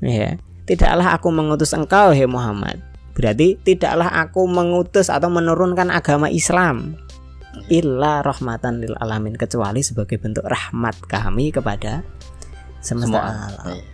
[0.00, 2.80] Ya, tidaklah aku mengutus engkau hai Muhammad.
[3.16, 7.00] Berarti tidaklah aku mengutus atau menurunkan agama Islam
[7.68, 12.04] illa rahmatan lil alamin kecuali sebagai bentuk rahmat kami kepada
[12.80, 13.76] semesta semua alam.
[13.76, 13.84] Iya.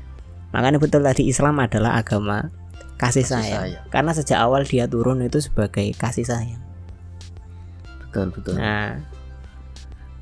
[0.52, 2.52] Makanya betul tadi Islam adalah agama
[3.00, 3.62] kasih, Kasih sayang.
[3.72, 3.84] sayang.
[3.88, 6.60] Karena sejak awal dia turun itu sebagai kasih sayang.
[8.12, 9.00] betul betul Nah,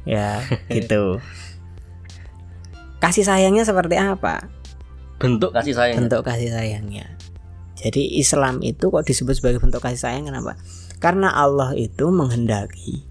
[0.07, 0.39] ya
[0.77, 1.19] gitu.
[3.01, 4.47] Kasih sayangnya seperti apa?
[5.21, 7.05] bentuk kasih sayang Bentuk kasih sayangnya.
[7.77, 10.57] Jadi Islam itu kok disebut sebagai bentuk kasih sayang kenapa?
[10.97, 13.05] Karena Allah itu menghendaki.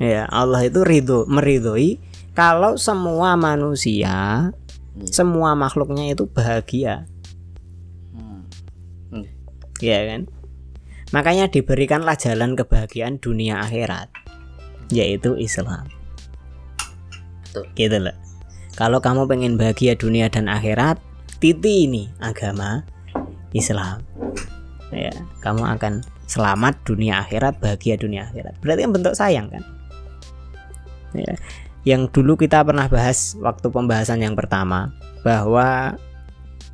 [0.00, 2.00] Ya, Allah itu ridho, meridhoi
[2.32, 4.48] kalau semua manusia,
[4.90, 5.06] Hmm.
[5.06, 7.06] semua makhluknya itu bahagia.
[8.10, 8.42] Hmm.
[9.14, 9.26] Hmm.
[9.78, 10.26] ya kan
[11.10, 14.10] makanya diberikanlah jalan kebahagiaan dunia akhirat
[14.90, 15.86] yaitu Islam
[17.42, 17.64] Betul.
[17.74, 18.16] gitu loh
[18.74, 20.98] kalau kamu pengen bahagia dunia dan akhirat
[21.42, 22.86] titi ini agama
[23.54, 24.02] Islam
[24.94, 25.10] ya
[25.42, 29.62] kamu akan selamat dunia akhirat bahagia dunia akhirat berarti kan bentuk sayang kan
[31.14, 31.34] ya
[31.84, 34.92] yang dulu kita pernah bahas waktu pembahasan yang pertama
[35.24, 35.96] bahwa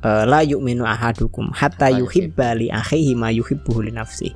[0.03, 4.35] eh, la yu'minu ahadukum hatta Hatta yuhibba li akhihi ma yuhibbuhu li nafsi.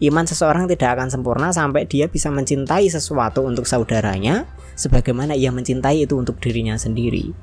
[0.00, 6.08] Iman seseorang tidak akan sempurna sampai dia bisa mencintai sesuatu untuk saudaranya sebagaimana ia mencintai
[6.08, 7.36] itu untuk dirinya sendiri.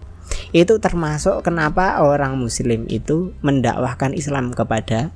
[0.49, 5.13] Itu termasuk kenapa orang muslim itu mendakwahkan Islam kepada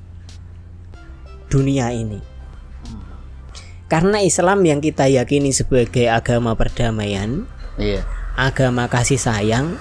[1.49, 2.31] dunia ini.
[3.91, 7.43] Karena Islam yang kita yakini sebagai agama perdamaian,
[7.75, 8.08] iya
[8.39, 9.75] agama kasih sayang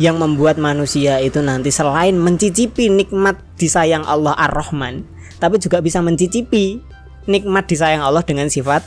[0.00, 5.04] yang membuat manusia itu nanti selain mencicipi nikmat disayang Allah Ar-Rahman,
[5.36, 6.80] tapi juga bisa mencicipi
[7.28, 8.80] nikmat disayang Allah dengan sifat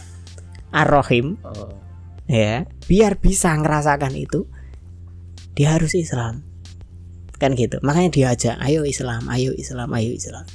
[0.74, 1.78] Ar-Rahim, oh.
[2.26, 2.66] ya.
[2.90, 4.50] Biar bisa ngerasakan itu,
[5.54, 6.42] dia harus Islam.
[7.38, 7.78] Kan gitu.
[7.86, 10.46] Makanya diajak, ayo Islam, ayo Islam, ayo Islam.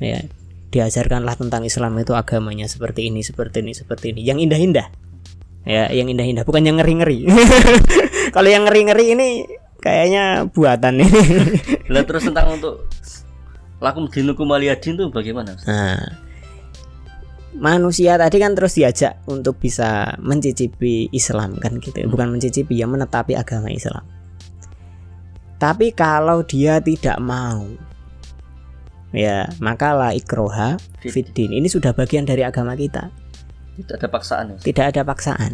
[0.00, 0.24] Ya.
[0.72, 4.24] Diajarkanlah tentang Islam itu agamanya seperti ini, seperti ini, seperti ini.
[4.24, 4.86] Yang indah-indah.
[5.62, 7.28] Ya, yang indah-indah, bukan yang ngeri-ngeri.
[8.34, 9.28] Kalau yang ngeri-ngeri ini
[9.78, 11.22] kayaknya buatan ini.
[11.92, 12.88] Lah terus tentang untuk
[13.82, 15.58] lakum dinukum waliyadin itu bagaimana?
[15.66, 16.02] Nah,
[17.58, 22.08] manusia tadi kan terus diajak untuk bisa mencicipi Islam kan gitu, ya.
[22.08, 24.06] bukan mencicipi ya menetapi agama Islam.
[25.62, 27.62] Tapi kalau dia tidak mau,
[29.12, 31.52] ya maka la ikroha fiddin.
[31.52, 33.12] Ini sudah bagian dari agama kita.
[33.78, 34.56] Tidak ada paksaan ya.
[34.60, 35.52] Tidak ada paksaan,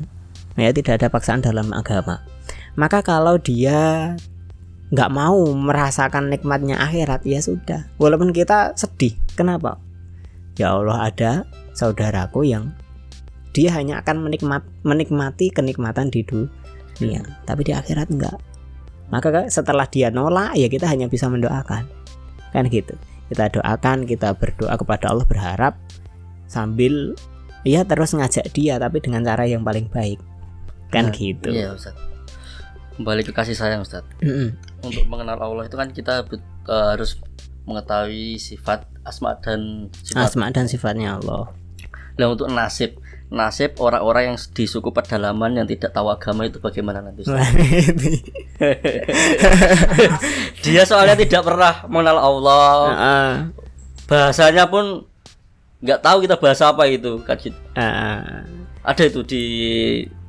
[0.58, 2.22] ya tidak ada paksaan dalam agama.
[2.74, 4.14] Maka kalau dia
[4.88, 7.86] nggak mau merasakan nikmatnya akhirat ya sudah.
[8.00, 9.78] Walaupun kita sedih, kenapa?
[10.58, 11.32] Ya Allah ada
[11.76, 12.74] saudaraku yang
[13.54, 18.38] dia hanya akan menikmat menikmati kenikmatan di dunia, tapi di akhirat enggak.
[19.08, 21.86] Maka setelah dia nolak ya kita hanya bisa mendoakan.
[22.50, 22.98] Kan gitu.
[23.28, 25.76] Kita doakan, kita berdoa kepada Allah berharap
[26.48, 27.12] sambil
[27.62, 30.20] ya terus ngajak dia tapi dengan cara yang paling baik.
[30.88, 31.52] Kan Nah, gitu.
[31.52, 31.92] Iya Ustaz.
[32.96, 34.02] Kembali ke kasih sayang Ustaz.
[34.24, 34.56] Mm-mm.
[34.80, 37.20] Untuk mengenal Allah itu kan kita eh, harus
[37.68, 40.32] mengetahui sifat asma dan sifat.
[40.32, 41.52] Asma dan sifatnya Allah.
[42.16, 42.96] Nah untuk nasib,
[43.28, 47.28] nasib orang-orang yang di suku pedalaman yang tidak tahu agama itu bagaimana nanti?
[47.28, 48.12] Ini.
[50.64, 52.74] Dia soalnya tidak pernah mengenal Allah,
[54.08, 55.04] bahasanya pun
[55.84, 57.36] nggak tahu kita bahasa apa itu kan.
[57.36, 58.18] Heeh.
[58.88, 59.44] Ada itu di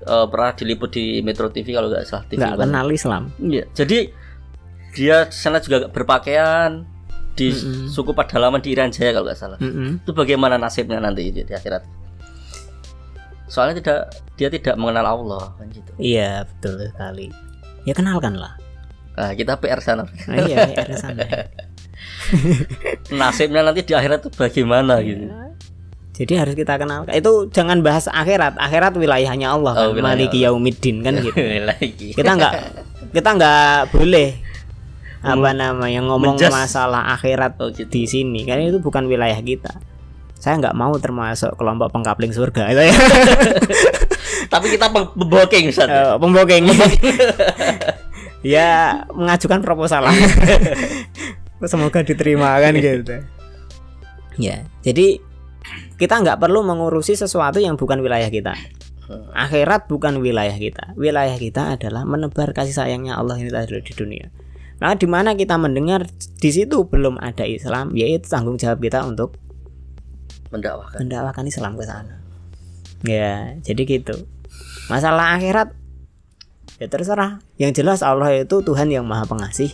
[0.03, 2.43] eh, pernah diliput di Metro TV kalau nggak salah TV.
[2.43, 2.63] nggak One.
[2.67, 4.11] kenal Islam Iya, jadi
[4.91, 6.83] dia sana juga berpakaian
[7.39, 7.55] di
[7.87, 9.55] suku pedalaman di Irian Jaya kalau nggak salah.
[9.63, 10.03] Mm-mm.
[10.03, 11.98] Itu bagaimana nasibnya nanti di akhirat?
[13.49, 13.99] Soalnya tidak
[14.33, 15.89] dia tidak mengenal Allah kan gitu.
[15.97, 17.27] iya betul sekali
[17.83, 18.55] ya kenalkanlah
[19.11, 20.07] Nah, kita PR sana.
[20.07, 21.27] nah, iya ya, di sana.
[23.11, 25.27] Nasibnya nanti di akhirat itu bagaimana gitu.
[26.13, 30.39] jadi harus kita kenalkan itu jangan bahas akhirat akhirat wilayahnya Allah kan Oh, wilayah maliki
[30.39, 31.35] yaumiddin kan gitu
[32.11, 32.53] kita nggak
[33.11, 34.29] kita nggak boleh
[35.19, 36.51] apa namanya ngomong Menjas.
[36.51, 37.87] masalah akhirat Oh, gitu.
[37.87, 39.79] di sini karena itu bukan wilayah kita
[40.39, 42.95] saya nggak mau termasuk kelompok pengkapling surga itu ya.
[44.55, 45.91] Tapi kita pem- pemboking Ustaz.
[45.91, 46.63] Eh, pembokeng
[48.55, 50.15] ya mengajukan proposal lah.
[51.69, 53.19] Semoga diterima kan gitu.
[54.39, 55.19] Ya jadi
[55.99, 58.55] kita nggak perlu mengurusi sesuatu yang bukan wilayah kita.
[59.35, 60.95] Akhirat bukan wilayah kita.
[60.95, 64.31] Wilayah kita adalah menebar kasih sayangnya Allah ini tadi di dunia.
[64.79, 66.07] Nah di mana kita mendengar
[66.39, 69.35] di situ belum ada Islam yaitu tanggung jawab kita untuk
[70.49, 70.97] Mendakwahkan.
[71.05, 72.15] mendakwakan Islam ke sana.
[73.05, 74.27] Ya, jadi gitu.
[74.89, 75.71] Masalah akhirat
[76.81, 77.43] ya terserah.
[77.61, 79.71] Yang jelas Allah itu Tuhan yang Maha Pengasih,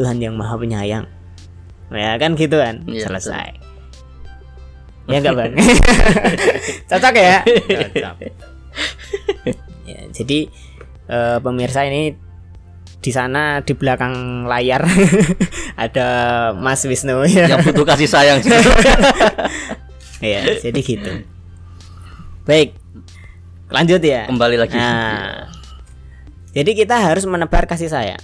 [0.00, 1.06] Tuhan yang Maha Penyayang.
[1.92, 2.84] Ya kan gitu kan?
[2.88, 3.48] Iya, Selesai.
[5.08, 5.52] Ya enggak, Bang?
[6.92, 7.40] Cocok ya?
[7.44, 8.16] Cocok.
[9.88, 10.38] ya, jadi
[11.08, 12.12] eh, pemirsa ini
[12.98, 14.82] di sana di belakang layar
[15.84, 16.08] ada
[16.52, 17.56] Mas Wisnu ya.
[17.56, 18.38] Yang butuh kasih sayang.
[20.18, 21.12] Ya, jadi gitu.
[22.48, 22.74] Baik.
[23.68, 24.24] Lanjut ya.
[24.26, 24.74] Kembali lagi.
[24.74, 25.52] Nah,
[26.56, 28.22] jadi kita harus menebar kasih sayang.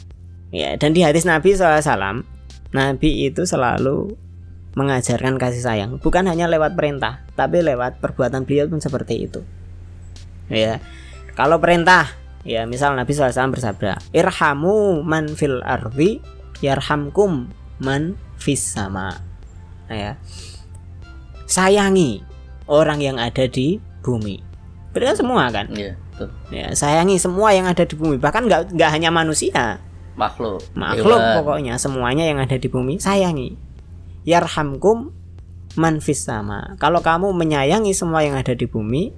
[0.55, 2.23] Ya, dan di hadis Nabi SAW,
[2.71, 4.15] Nabi itu selalu
[4.75, 9.41] mengajarkan kasih sayang, bukan hanya lewat perintah, tapi lewat perbuatan beliau pun seperti itu.
[10.51, 10.83] Ya,
[11.39, 12.11] kalau perintah,
[12.43, 16.19] ya misal Nabi SAW bersabda, irhamu man fil ardi,
[16.59, 19.23] yarhamkum man fis sama.
[19.87, 20.13] Nah, ya,
[21.45, 22.25] sayangi
[22.69, 24.41] orang yang ada di bumi.
[24.93, 25.67] Berarti kan semua kan?
[25.75, 26.29] Iya, betul.
[26.55, 28.17] Ya, sayangi semua yang ada di bumi.
[28.21, 29.83] Bahkan nggak nggak hanya manusia,
[30.15, 30.63] Makhluk.
[30.79, 31.37] makhluk Hewan.
[31.43, 33.59] pokoknya semuanya yang ada di bumi sayangi.
[34.25, 35.11] Yarhamkum
[35.75, 36.79] man fis sama.
[36.79, 39.11] Kalau kamu menyayangi semua yang ada di bumi,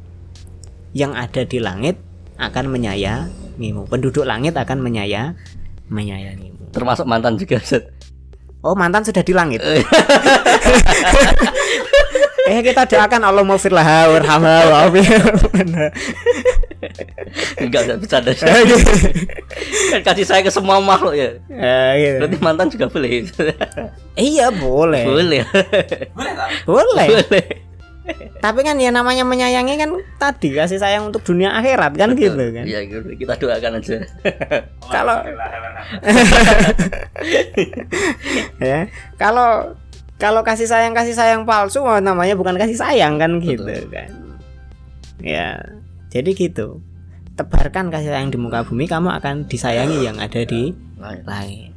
[0.97, 2.01] yang ada di langit
[2.41, 3.87] akan menyayangimu.
[3.87, 5.37] Penduduk langit akan menyaya
[5.93, 6.73] menyayangimu.
[6.73, 7.61] Termasuk mantan juga.
[7.61, 7.85] Ustaz.
[8.67, 9.63] Oh, mantan sudah di langit.
[12.47, 15.23] eh kita doakan Allah maufirlah warhamha wa'afiyah.
[17.63, 18.31] Enggak usah bercanda.
[19.95, 21.39] kan kasih saya ke semua makhluk ya.
[21.47, 22.27] Eh, gitu.
[22.27, 23.31] Berarti mantan juga boleh.
[24.19, 25.05] Iya boleh.
[25.07, 25.43] boleh.
[26.67, 27.07] Boleh.
[27.07, 27.47] boleh.
[28.45, 32.65] Tapi kan ya namanya menyayangi kan tadi kasih sayang untuk dunia akhirat kan gitu kan.
[32.65, 33.09] Iya, gitu.
[33.19, 33.97] kita doakan aja.
[34.95, 35.17] Kalau
[38.63, 38.91] ya,
[39.21, 39.77] kalau
[40.17, 44.11] kalau kasih sayang kasih sayang palsu oh, namanya bukan kasih sayang kan gitu kan.
[45.21, 45.61] Ya.
[46.11, 46.81] Jadi gitu.
[47.37, 51.23] Tebarkan kasih sayang di muka bumi kamu akan disayangi yang ada di Lain.
[51.29, 51.71] lain.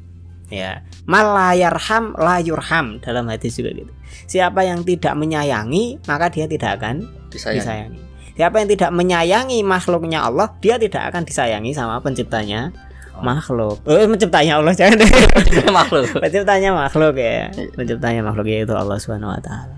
[0.50, 3.94] Ya, malayarham layurham dalam hadis juga gitu.
[4.25, 7.60] Siapa yang tidak menyayangi, maka dia tidak akan Disayang.
[7.62, 7.99] disayangi.
[8.39, 12.71] Siapa yang tidak menyayangi makhluknya Allah, dia tidak akan disayangi sama penciptanya
[13.19, 13.84] makhluk.
[13.84, 15.12] Oh, penciptanya Allah jangan deh.
[15.75, 16.08] makhluk.
[16.23, 17.51] penciptanya makhluk ya.
[17.75, 19.75] Penciptanya makhluk yaitu Allah Subhanahu wa taala.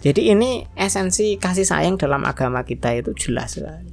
[0.00, 3.92] Jadi ini esensi kasih sayang dalam agama kita itu jelas sekali.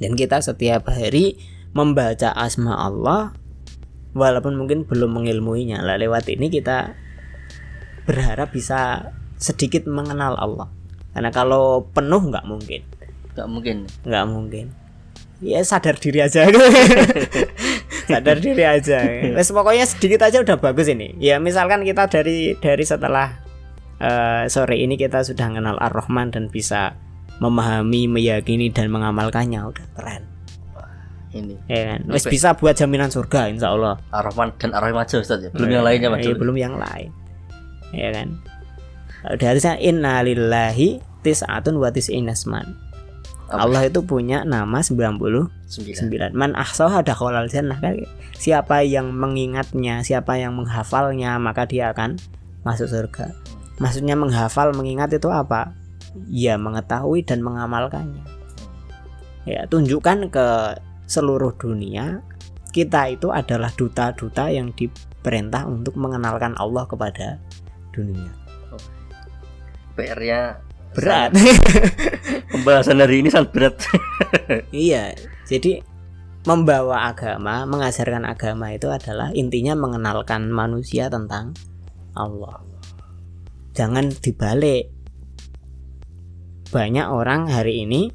[0.00, 1.36] Dan kita setiap hari
[1.76, 3.36] membaca asma Allah
[4.16, 5.84] walaupun mungkin belum mengilmuinya.
[5.84, 6.96] Lah lewat ini kita
[8.04, 10.68] berharap bisa sedikit mengenal Allah.
[11.12, 12.80] Karena kalau penuh nggak mungkin,
[13.34, 13.76] Enggak mungkin.
[14.02, 14.66] nggak mungkin.
[15.42, 16.46] Ya sadar diri aja.
[18.10, 18.98] sadar diri aja.
[19.34, 21.14] Wes pokoknya sedikit aja udah bagus ini.
[21.18, 23.42] Ya misalkan kita dari dari setelah
[23.98, 26.96] eh, sore ini kita sudah kenal Ar-Rahman dan bisa
[27.42, 30.22] memahami, meyakini dan mengamalkannya udah keren.
[31.34, 32.00] Ini Ya kan?
[32.14, 33.98] Wes bisa buat jaminan surga insya Allah.
[34.14, 35.50] Ar-Rahman dan Ar-Rahim aja Ustaz ya.
[35.50, 36.22] Belum yang lainnya Mas.
[36.22, 37.10] Iya, belum yang lain.
[37.94, 38.28] Ya kan?
[39.24, 42.76] Udah harusnya innalillahi tis'atun wa tis'inasman.
[43.48, 43.70] Apa?
[43.70, 46.30] Allah itu punya nama 99 Sembilan.
[46.34, 47.96] Man ahsaha dakhalal jannah kan.
[48.34, 52.18] Siapa yang mengingatnya, siapa yang menghafalnya, maka dia akan
[52.66, 53.32] masuk surga.
[53.78, 55.72] Maksudnya menghafal, mengingat itu apa?
[56.30, 58.22] ya mengetahui dan mengamalkannya.
[59.44, 60.46] Ya, tunjukkan ke
[61.04, 62.24] seluruh dunia
[62.72, 67.38] kita itu adalah duta-duta yang diperintah untuk mengenalkan Allah kepada
[67.94, 68.32] dunia.
[69.94, 70.58] PR-nya
[70.94, 71.34] Berat.
[72.54, 73.74] pembahasan hari ini sangat berat.
[74.70, 75.10] iya,
[75.42, 75.82] jadi
[76.46, 81.50] membawa agama, mengajarkan agama itu adalah intinya mengenalkan manusia tentang
[82.14, 82.62] Allah.
[83.74, 84.86] Jangan dibalik.
[86.70, 88.14] Banyak orang hari ini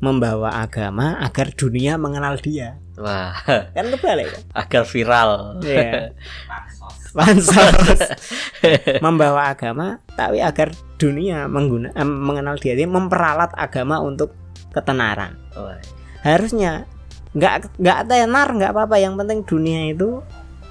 [0.00, 2.80] membawa agama agar dunia mengenal dia.
[2.96, 4.42] Wah, Kan kebalik kan?
[4.64, 5.30] agar viral.
[5.60, 6.16] Iya.
[9.04, 14.34] Membawa agama tapi agar dunia mengguna, em, mengenal dia dia memperalat agama untuk
[14.74, 15.38] ketenaran.
[15.54, 15.78] Wah,
[16.26, 16.90] Harusnya
[17.34, 20.22] nggak nggak tenar nggak apa-apa yang penting dunia itu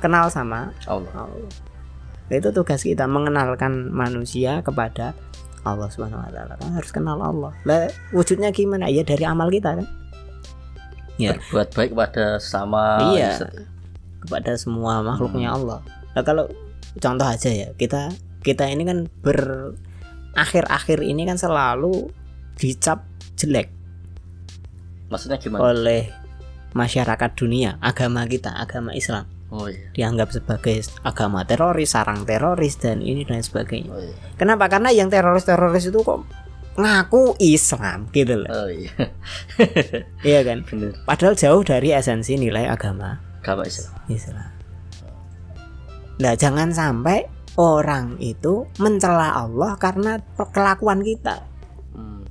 [0.03, 1.11] kenal sama Allah.
[1.15, 1.51] Allah.
[2.27, 5.15] Itu tugas kita mengenalkan manusia kepada
[5.63, 6.53] Allah Subhanahu wa taala.
[6.59, 7.55] Kan harus kenal Allah.
[7.63, 8.91] Lah wujudnya gimana?
[8.91, 9.87] Ya dari amal kita kan.
[11.15, 11.39] Ya.
[11.39, 13.39] Berbuat baik kepada sama iya.
[14.23, 15.79] Kepada semua makhluknya Allah.
[16.13, 16.45] Nah, kalau
[16.97, 19.73] contoh aja ya, kita kita ini kan ber
[20.33, 22.09] akhir-akhir ini kan selalu
[22.57, 23.05] dicap
[23.37, 23.69] jelek
[25.09, 25.69] Maksudnya gimana?
[25.69, 26.09] oleh
[26.73, 29.29] masyarakat dunia, agama kita, agama Islam.
[29.53, 29.93] Oh iya.
[29.93, 33.93] Dianggap sebagai agama teroris, sarang teroris dan ini dan sebagainya.
[33.93, 34.13] Oh iya.
[34.41, 34.65] Kenapa?
[34.65, 36.25] Karena yang teroris-teroris itu kok
[36.73, 38.49] ngaku Islam gitu loh.
[38.49, 38.89] Oh iya.
[40.25, 40.65] Iya kan?
[40.69, 40.97] Bener.
[41.05, 43.93] Padahal jauh dari esensi nilai agama Agama Islam.
[44.09, 44.49] Islam.
[46.23, 47.27] Nah, jangan sampai
[47.59, 50.23] orang itu mencela Allah karena
[50.55, 51.43] kelakuan kita.
[51.91, 52.23] Hmm.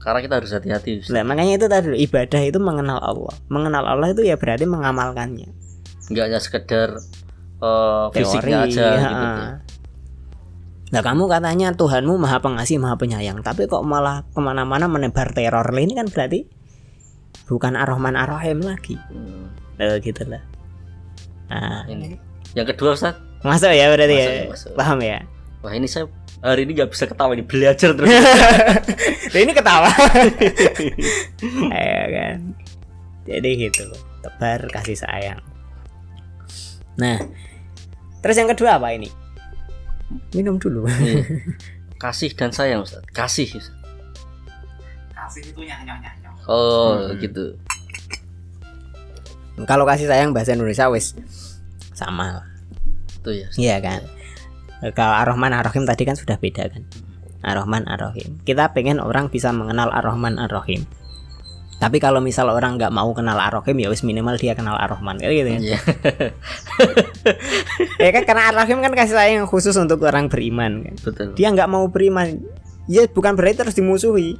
[0.00, 1.12] Karena kita harus hati-hati.
[1.12, 3.36] Nah, makanya itu tadi ibadah itu mengenal Allah.
[3.52, 5.52] Mengenal Allah itu ya berarti mengamalkannya.
[6.08, 6.88] Nggak hanya sekedar
[7.62, 9.08] eh, fisiknya aja ya.
[9.12, 9.28] gitu.
[10.92, 15.64] Nah kamu katanya Tuhanmu maha pengasih maha penyayang Tapi kok malah ke mana-mana menebar teror
[15.72, 16.44] Ini kan berarti
[17.48, 19.48] Bukan Ar-Rahman Ar-Rahim lagi Hmm.
[19.80, 20.44] Eh, gitu lah
[21.48, 22.31] Nah Ini.
[22.52, 23.16] Yang kedua Ustaz.
[23.42, 24.70] Masuk ya berarti Masuk, ya ya, masuk.
[24.78, 25.18] Paham ya
[25.62, 26.06] Wah ini saya
[26.42, 28.06] hari ini nggak bisa ketawa nih belajar terus.
[29.32, 29.88] Nah, ini ketawa
[31.74, 32.38] Ayo kan
[33.24, 33.88] Jadi gitu
[34.20, 35.40] Tebar kasih sayang
[37.00, 37.16] Nah
[38.20, 39.08] Terus yang kedua apa ini?
[40.36, 41.24] Minum dulu Nih.
[42.02, 43.00] Kasih dan sayang Ustaz.
[43.10, 43.46] Kasih.
[43.56, 43.72] Ustaz.
[45.14, 47.14] kasih itu nyanyi-nyanyi Oh Hmm.
[47.22, 47.54] gitu.
[49.64, 51.14] Kalau kasih sayang bahasa Indonesia wis
[51.94, 52.46] sama lah.
[53.22, 53.48] Itu ya.
[53.56, 54.00] Iya kan.
[54.92, 56.82] Kalau Ar-Rahman Ar-Rahim tadi kan sudah beda kan.
[57.42, 58.42] Ar-Rahman Ar-Rahim.
[58.42, 60.82] Kita pengen orang bisa mengenal Ar-Rahman Ar-Rahim.
[61.82, 65.34] Tapi kalau misal orang nggak mau kenal Ar-Rahim ya wis minimal dia kenal Ar-Rahman kayak
[65.34, 65.62] gitu kan.
[65.62, 65.78] Iya.
[68.06, 70.94] ya kan karena Ar-Rahim kan kasih sayang khusus untuk orang beriman kan.
[71.02, 71.34] Betul.
[71.34, 72.38] Dia nggak mau beriman.
[72.86, 74.38] Ya bukan berarti terus dimusuhi.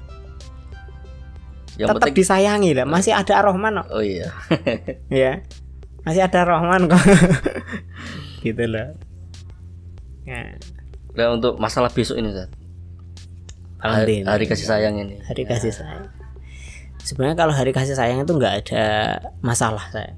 [1.83, 2.87] Yang Tetap penting disayangi lah.
[2.87, 3.91] Masih ada Ar-Rahman.
[3.91, 4.31] Oh iya.
[5.11, 5.43] ya.
[6.03, 6.99] Masih ada Ar-Rahman kok.
[8.47, 8.91] gitu loh.
[10.27, 10.55] Ya.
[11.15, 12.51] Nah, untuk masalah besok ini Ustaz.
[13.83, 15.19] Hari, hari kasih sayang ini.
[15.27, 16.07] hari kasih sayang
[17.03, 18.85] sebenarnya kalau hari kasih sayang itu nggak ada
[19.43, 20.15] masalah saya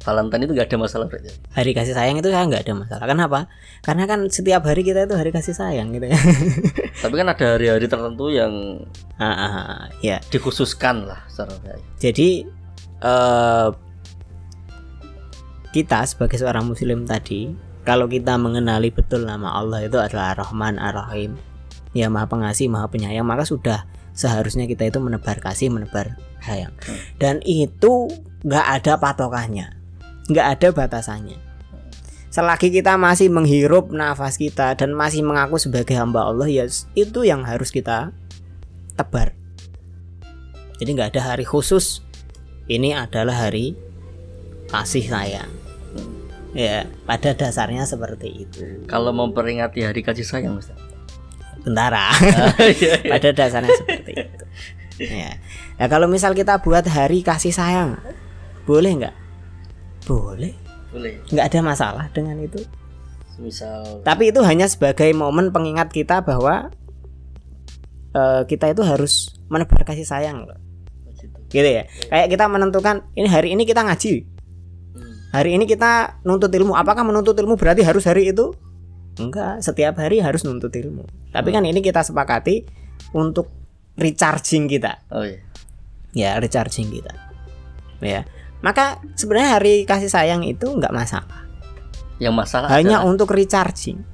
[0.00, 1.28] Valentine itu nggak ada masalah berarti.
[1.52, 3.40] hari kasih sayang itu saya nggak ada masalah kenapa
[3.84, 6.16] karena kan setiap hari kita itu hari kasih sayang gitu ya
[7.04, 8.84] Tapi kan ada hari-hari tertentu yang
[9.20, 11.52] Ah, ah, ah, ya dikhususkan lah secara
[12.00, 12.48] jadi
[13.04, 13.68] eh,
[15.70, 17.54] kita sebagai seorang muslim tadi
[17.86, 21.38] kalau kita mengenali betul nama Allah itu adalah Ar-Rahman Ar-Rahim.
[21.90, 26.74] Ya maha pengasih maha penyayang maka sudah seharusnya kita itu menebar kasih menebar sayang.
[27.18, 28.10] Dan itu
[28.46, 29.80] nggak ada patokannya
[30.30, 31.38] nggak ada batasannya.
[32.30, 36.62] Selagi kita masih menghirup nafas kita dan masih mengaku sebagai hamba Allah ya
[36.94, 38.14] itu yang harus kita
[38.94, 39.34] tebar.
[40.78, 42.06] Jadi nggak ada hari khusus
[42.70, 43.74] ini adalah hari
[44.70, 45.50] kasih sayang
[46.52, 50.74] ya pada dasarnya seperti itu Kalau memperingati hari kasih sayang Ustaz.
[51.62, 52.10] tentara
[52.58, 53.10] Iya, iya.
[53.10, 54.44] pada dasarnya seperti itu
[55.00, 55.30] ya
[55.78, 57.96] nah kalau misal kita buat hari kasih sayang
[58.64, 59.16] boleh nggak
[60.04, 60.52] boleh
[60.90, 61.22] Boleh.
[61.30, 62.58] nggak ada masalah dengan itu
[63.40, 66.68] Misal tapi itu hanya sebagai momen pengingat kita bahwa
[68.12, 70.58] eh, kita itu harus menebar kasih sayang loh
[71.16, 71.36] gitu.
[71.48, 74.28] gitu ya kayak kita menentukan ini hari ini kita ngaji.
[75.30, 76.74] Hari ini kita nuntut ilmu.
[76.74, 78.54] Apakah menuntut ilmu berarti harus hari itu?
[79.18, 79.62] Enggak.
[79.62, 81.06] Setiap hari harus nuntut ilmu.
[81.30, 82.66] Tapi kan ini kita sepakati
[83.14, 83.50] untuk
[83.98, 85.02] recharging kita.
[85.10, 85.40] Oh iya.
[86.10, 87.14] ya recharging kita.
[88.02, 88.26] Ya.
[88.60, 91.46] Maka sebenarnya hari kasih sayang itu enggak masalah.
[92.20, 94.04] Yang masalah hanya adalah untuk recharging.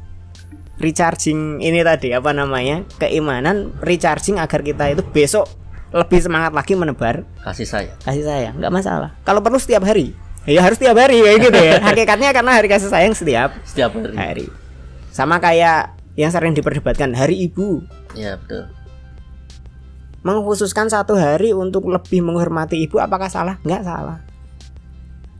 [0.76, 2.84] Recharging ini tadi apa namanya?
[3.00, 5.48] Keimanan recharging agar kita itu besok
[5.94, 8.54] lebih semangat lagi menebar kasih saya kasih sayang.
[8.60, 9.10] Nggak masalah.
[9.24, 11.76] Kalau perlu setiap hari ya harus setiap hari kayak gitu ya.
[11.90, 14.14] Hakikatnya karena hari kasih sayang setiap setiap hari.
[14.16, 14.46] hari.
[15.10, 17.82] Sama kayak yang sering diperdebatkan hari ibu.
[18.14, 18.70] Ya betul.
[20.22, 23.58] Mengkhususkan satu hari untuk lebih menghormati ibu apakah salah?
[23.62, 24.18] Nggak salah.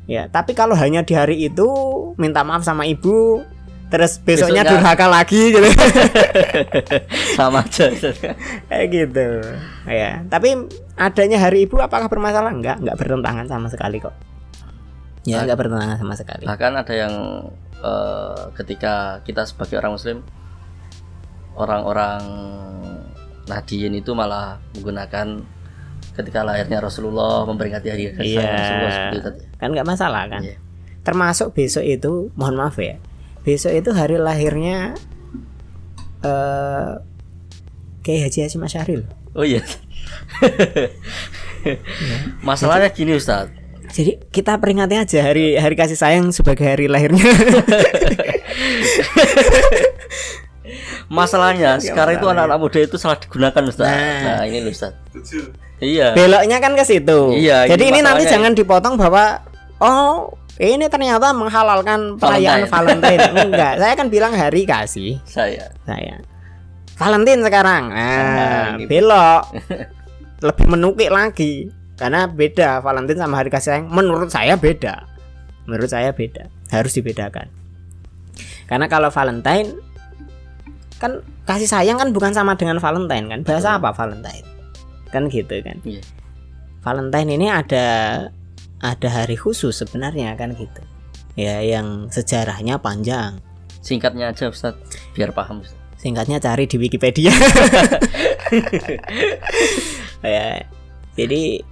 [0.06, 1.66] Ya tapi kalau hanya di hari itu
[2.14, 3.42] minta maaf sama ibu
[3.86, 5.66] terus besoknya Besoknya- durhaka lagi gitu.
[7.38, 7.90] Sama aja.
[8.70, 9.26] Kayak gitu.
[9.86, 12.50] Ya tapi adanya hari ibu apakah bermasalah?
[12.54, 14.14] Nggak nggak bertentangan sama sekali kok
[15.26, 17.14] ya nggak bertentangan sama sekali bahkan ada yang
[17.76, 20.18] eh, ketika kita sebagai orang muslim
[21.56, 22.20] orang-orang
[23.46, 25.38] Nahdiyin itu malah menggunakan
[26.14, 28.42] ketika lahirnya Rasulullah memperingati hari sayang Iya.
[28.50, 30.56] Rasulullah seperti itu kan nggak masalah kan Iya.
[31.02, 32.98] termasuk besok itu mohon maaf ya
[33.42, 34.94] besok itu hari lahirnya
[36.22, 36.90] eh
[38.02, 39.02] Kiai Haji Hasyim Asyari.
[39.34, 39.66] Oh iya.
[42.46, 43.50] Masalahnya gini Ustadz
[43.92, 47.22] jadi kita peringati aja hari hari kasih sayang sebagai hari lahirnya.
[51.06, 54.42] Masalahnya sekarang itu anak-anak muda itu salah digunakan Ustadz Nah.
[54.42, 55.54] Nah, ini Setuju.
[55.78, 56.16] Iya.
[56.16, 57.36] Beloknya kan ke situ.
[57.36, 59.44] Iya, jadi ini nanti jangan dipotong bahwa
[59.78, 63.22] oh ini ternyata menghalalkan perayaan Valentine.
[63.46, 65.20] Enggak saya kan bilang hari kasih.
[65.28, 65.70] Saya.
[65.84, 66.24] Saya.
[66.96, 67.92] Valentine sekarang.
[67.92, 68.88] Ah, nah ini.
[68.88, 69.42] belok.
[70.46, 75.08] Lebih menukik lagi karena beda Valentine sama hari kasih sayang menurut saya beda.
[75.66, 77.48] Menurut saya beda harus dibedakan.
[78.68, 79.74] Karena kalau Valentine
[81.00, 83.40] kan kasih sayang kan bukan sama dengan Valentine kan?
[83.42, 84.46] Bahasa apa Valentine?
[85.10, 85.80] Kan gitu kan?
[85.82, 86.04] Iya.
[86.84, 87.86] Valentine ini ada
[88.84, 90.82] ada hari khusus sebenarnya kan gitu.
[91.34, 93.40] Ya yang sejarahnya panjang.
[93.80, 97.32] Singkatnya aja Ustadz Biar paham Ustadz singkatnya cari di Wikipedia.
[100.26, 100.66] Ya
[101.14, 101.62] jadi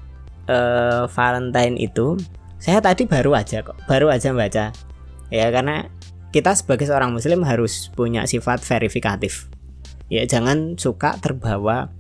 [0.49, 2.19] eh, Valentine itu
[2.61, 4.73] saya tadi baru aja kok baru aja baca.
[5.33, 5.89] Ya karena
[6.33, 9.53] kita sebagai seorang muslim harus punya sifat verifikatif.
[10.09, 11.93] Ya jangan suka terbawa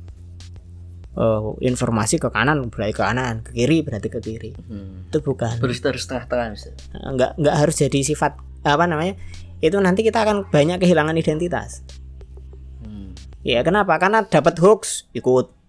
[1.16, 4.50] eh, informasi ke kanan berarti ke kanan ke kiri berarti ke kiri.
[4.56, 5.08] Hmm.
[5.08, 5.60] itu bukan.
[5.60, 9.14] Berista harus tengah-tengah Ustadz nggak nggak harus jadi sifat apa namanya
[9.64, 11.80] itu nanti kita akan banyak kehilangan identitas.
[12.84, 13.16] Hmm.
[13.40, 13.96] Ya kenapa?
[13.96, 15.63] Karena dapat hoax ikut,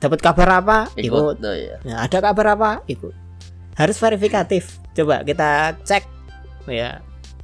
[0.00, 1.04] dapat kabar apa ikut.
[1.06, 1.76] Ikut oh, iya.
[1.84, 3.12] Nah, ada kabar apa ikut.
[3.76, 4.80] Harus verifikatif.
[4.96, 6.02] Coba kita cek,
[6.66, 6.98] ya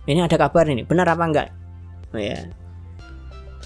[0.06, 1.48] ini ada kabar ini, benar apa enggak?
[2.16, 2.48] Ya.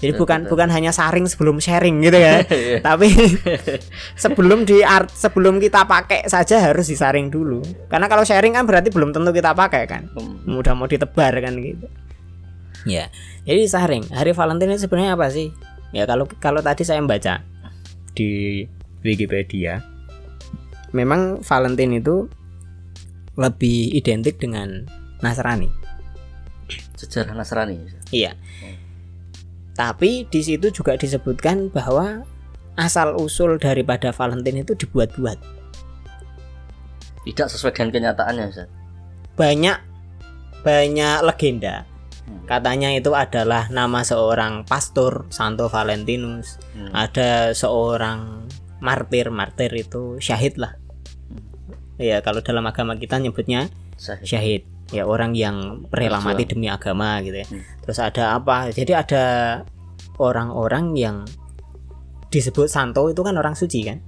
[0.01, 0.51] Jadi Betul, bukan betul.
[0.57, 2.81] bukan hanya saring sebelum sharing gitu ya, Iya.
[2.81, 3.05] tapi
[4.23, 7.61] sebelum di art sebelum kita pakai saja harus disaring dulu.
[7.85, 10.09] Karena kalau sharing kan berarti belum tentu kita pakai kan
[10.49, 11.85] mudah mau ditebar kan gitu.
[12.89, 13.13] Ya,
[13.45, 14.09] jadi saring.
[14.09, 15.53] Hari Valentine sebenarnya apa sih?
[15.93, 17.45] Ya kalau kalau tadi saya membaca
[18.17, 18.65] di
[19.01, 19.81] Wikipedia,
[20.93, 22.29] memang Valentine itu
[23.39, 24.85] lebih identik dengan
[25.23, 25.69] Nasrani.
[26.97, 27.81] Sejarah Nasrani.
[28.13, 28.37] Iya.
[29.73, 32.27] Tapi di situ juga disebutkan bahwa
[32.75, 35.39] asal usul daripada Valentine itu dibuat-buat.
[37.21, 38.73] Tidak sesuai dengan kenyataannya Ustadz
[39.37, 39.77] Banyak
[40.61, 41.85] banyak legenda.
[42.25, 42.45] Hmm.
[42.45, 46.61] Katanya itu adalah nama seorang pastor Santo Valentinus.
[46.77, 46.93] Hmm.
[46.93, 48.45] ada seorang
[48.81, 50.75] martir martir itu syahid lah.
[52.01, 54.25] Ya kalau dalam agama kita nyebutnya Sahih.
[54.25, 54.63] syahid.
[54.91, 57.47] Ya orang yang rela mati demi agama gitu ya.
[57.47, 57.63] Hmm.
[57.85, 58.73] terus ada apa?
[58.73, 59.25] Jadi ada
[60.19, 61.23] orang-orang yang
[62.27, 64.01] disebut santo itu kan orang suci kan?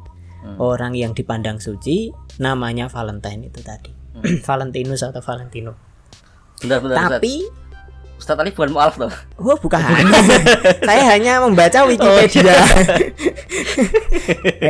[0.44, 0.60] Hmm.
[0.60, 2.12] orang yang dipandang suci
[2.44, 3.96] namanya Valentine itu tadi.
[4.20, 4.44] Hmm.
[4.48, 5.72] Valentinus atau Valentino.
[6.60, 7.48] Bentar, bentar, tapi
[8.24, 9.84] Ustadz tadi bukan mu'alaf toh Oh bukan,
[10.88, 12.56] saya hanya membaca Wikipedia.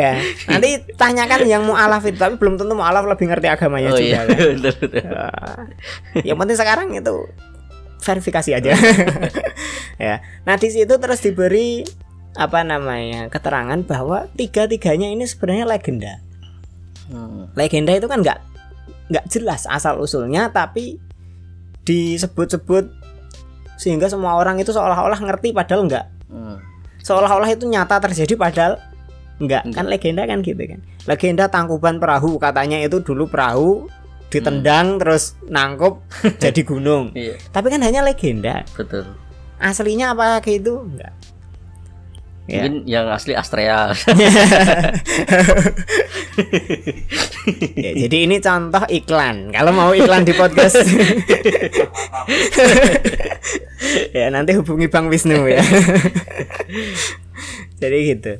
[0.02, 0.18] ya,
[0.50, 4.10] nanti tanyakan yang mualaf itu, tapi belum tentu mualaf lebih ngerti agamanya Oh juga.
[4.10, 4.34] iya kan.
[6.18, 7.30] Ya, yang penting sekarang itu
[8.02, 8.74] verifikasi aja.
[10.02, 10.16] ya,
[10.50, 11.86] nah di situ terus diberi
[12.34, 16.14] apa namanya keterangan bahwa tiga-tiganya ini sebenarnya legenda.
[17.06, 17.54] Hmm.
[17.54, 18.40] Legenda itu kan nggak
[19.14, 20.98] nggak jelas asal usulnya, tapi
[21.86, 23.03] disebut-sebut
[23.80, 26.06] sehingga semua orang itu seolah-olah ngerti padahal nggak.
[26.34, 26.58] Hmm.
[27.04, 28.80] seolah-olah itu nyata terjadi padahal
[29.38, 29.92] enggak kan Enggak.
[29.92, 30.80] legenda kan gitu kan.
[31.06, 33.86] Legenda tangkuban perahu katanya itu dulu perahu
[34.32, 36.02] ditendang terus nangkup
[36.44, 37.12] jadi gunung.
[37.14, 37.38] Iya.
[37.52, 38.66] Tapi kan hanya legenda.
[38.74, 39.06] Betul.
[39.62, 41.14] Aslinya apa kayak itu enggak
[42.44, 42.68] Ya.
[42.68, 43.96] Mungkin yang asli Astrea
[47.80, 50.76] Ya, jadi ini contoh iklan kalau mau iklan di podcast
[54.18, 55.64] ya nanti hubungi Bang Wisnu ya.
[57.80, 58.34] Jadi gitu.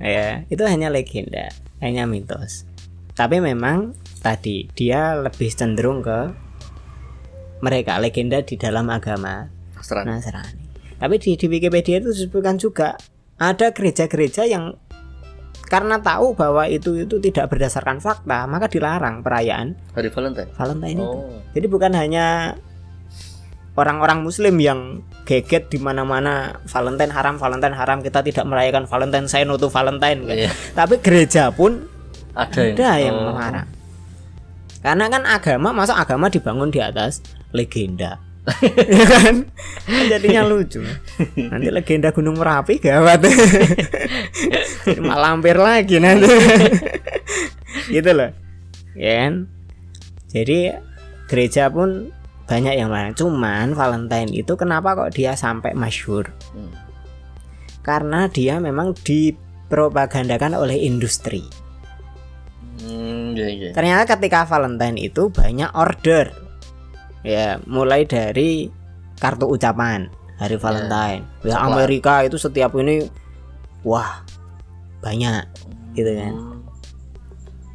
[0.00, 1.48] Ya, itu hanya legenda,
[1.80, 2.68] hanya mitos.
[3.16, 6.32] Tapi memang tadi dia lebih cenderung ke
[7.64, 10.08] mereka legenda di dalam agama Nasrani.
[10.12, 10.64] Nasrani.
[10.96, 12.96] Tapi di, di Wikipedia itu disebutkan juga
[13.36, 14.76] ada gereja-gereja yang
[15.66, 20.50] karena tahu bahwa itu itu tidak berdasarkan fakta, maka dilarang perayaan Hari Valentine.
[20.54, 21.18] Valentine itu.
[21.26, 21.42] Oh.
[21.52, 22.54] Jadi bukan hanya
[23.74, 29.44] orang-orang muslim yang geget di mana-mana Valentine haram, Valentine haram, kita tidak merayakan Valentine, saya
[29.58, 30.20] to Valentine.
[30.24, 30.36] kan.
[30.38, 30.50] Iya.
[30.72, 31.90] Tapi gereja pun
[32.32, 32.76] Ada yang.
[32.78, 33.24] ada yang oh.
[33.34, 33.68] melarang.
[34.86, 37.18] Karena kan agama, masa agama dibangun di atas
[37.50, 38.22] legenda.
[38.86, 39.34] Ya kan?
[39.86, 40.78] Kan Jadinya lucu.
[41.50, 43.26] Nanti legenda Gunung Merapi gawat.
[45.02, 46.30] Malah hampir lagi nanti.
[47.90, 48.30] gitu loh.
[48.94, 49.50] Ya kan?
[50.30, 50.78] Jadi
[51.26, 52.14] gereja pun
[52.46, 53.18] banyak yang melarang.
[53.18, 56.30] Cuman Valentine itu kenapa kok dia sampai masyhur?
[56.54, 56.70] Hmm.
[57.82, 61.42] Karena dia memang dipropagandakan oleh industri.
[62.82, 63.70] Hmm, iya, iya.
[63.74, 66.45] Ternyata ketika Valentine itu banyak order.
[67.22, 68.68] Ya, mulai dari
[69.16, 71.24] kartu ucapan hari Valentine.
[71.42, 71.68] Ya, Coklat.
[71.72, 73.08] Amerika itu setiap ini
[73.84, 74.24] wah
[75.00, 75.44] banyak
[75.96, 76.32] gitu kan.
[76.32, 76.60] Hmm.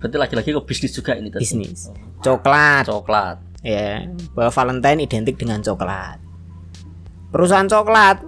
[0.02, 1.42] Berarti lagi-lagi ke bisnis juga ini tadi.
[1.46, 1.90] Bisnis.
[2.22, 3.38] Coklat Coklat.
[3.62, 6.18] ya, bahwa Valentine identik dengan coklat.
[7.30, 8.26] Perusahaan coklat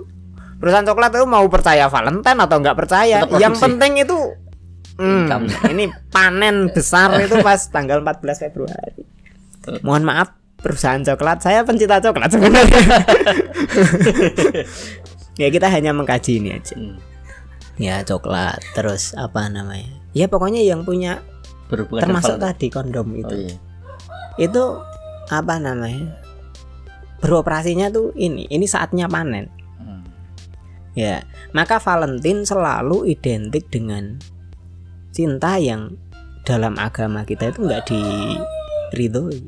[0.63, 4.15] Perusahaan coklat itu mau percaya Valentine atau nggak percaya, yang penting itu
[4.95, 5.45] hmm, Income.
[5.75, 9.03] ini panen besar itu pas tanggal 14 Februari.
[9.83, 10.31] Mohon maaf
[10.63, 12.81] perusahaan coklat, saya pencinta coklat sebenarnya.
[15.41, 16.79] ya kita hanya mengkaji ini aja.
[16.79, 16.95] Hmm.
[17.75, 19.91] Ya coklat, terus apa namanya?
[20.15, 21.19] Ya pokoknya yang punya
[21.67, 23.21] Berhubungan termasuk dengan tadi kondom Valentine.
[23.21, 23.35] itu.
[23.35, 23.55] Oh iya.
[24.39, 24.63] Itu
[25.27, 26.15] apa namanya?
[27.19, 29.51] Beroperasinya tuh ini, ini saatnya panen.
[29.83, 30.03] Hmm.
[30.95, 34.15] Ya, maka Valentine selalu identik dengan
[35.11, 35.99] cinta yang
[36.43, 39.39] dalam agama kita itu nggak diridhoi,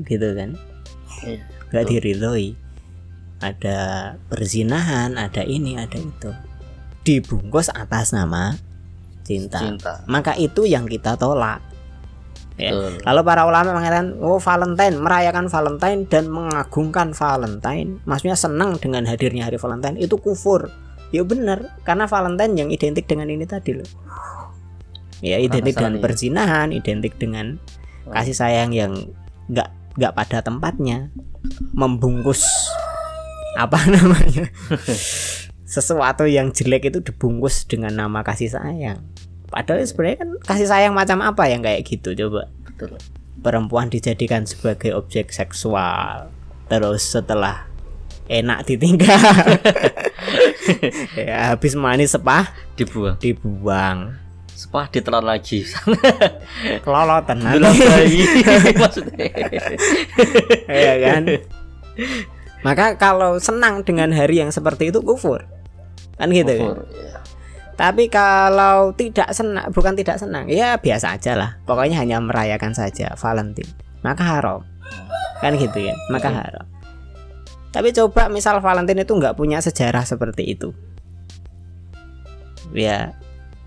[0.00, 0.56] gitu kan?
[1.24, 1.42] Iya.
[1.72, 2.48] Nggak diridhoi.
[3.42, 3.78] Ada
[4.30, 6.30] perzinahan, ada ini, ada itu.
[7.02, 8.54] Dibungkus atas nama
[9.26, 9.58] cinta.
[9.58, 9.94] Cinta.
[10.06, 11.58] Maka itu yang kita tolak.
[12.60, 12.70] Ya.
[12.70, 13.02] Betul.
[13.02, 19.48] Lalu para ulama mengatakan, oh Valentine, merayakan Valentine dan mengagungkan Valentine, maksudnya senang dengan hadirnya
[19.48, 20.70] hari Valentine itu kufur.
[21.10, 23.88] Ya benar, karena Valentine yang identik dengan ini tadi loh.
[25.22, 26.04] Ya identik dengan Nasrani.
[26.04, 27.58] perzinahan, identik dengan
[28.10, 28.92] kasih sayang yang
[29.50, 31.12] nggak nggak pada tempatnya,
[31.74, 32.44] membungkus
[33.52, 34.48] apa namanya
[35.68, 39.00] sesuatu yang jelek itu dibungkus dengan nama kasih sayang.
[39.52, 42.96] Padahal sebenarnya kan kasih sayang macam apa yang kayak gitu coba Betul.
[43.44, 46.32] perempuan dijadikan sebagai objek seksual
[46.72, 47.68] terus setelah
[48.32, 49.12] enak ditinggal
[51.20, 53.20] ya habis manis sepah Dibuang.
[53.20, 54.16] dibuang
[54.52, 55.64] Sepah ditelan lagi.
[56.84, 58.22] kelolotan nanti bayi
[58.82, 59.26] maksudnya.
[60.68, 61.22] ya kan?
[62.62, 65.48] Maka kalau senang dengan hari yang seperti itu kufur.
[66.20, 66.72] Kan gitu kan?
[66.78, 67.18] Kufur, iya.
[67.74, 71.50] tapi kalau tidak senang bukan tidak senang ya biasa aja lah.
[71.66, 73.72] Pokoknya hanya merayakan saja Valentine.
[74.06, 74.62] Maka haram.
[75.42, 75.98] Kan gitu kan?
[76.12, 76.38] Maka Oke.
[76.38, 76.66] haram.
[77.72, 80.70] Tapi coba misal Valentine itu nggak punya sejarah seperti itu.
[82.72, 83.16] Ya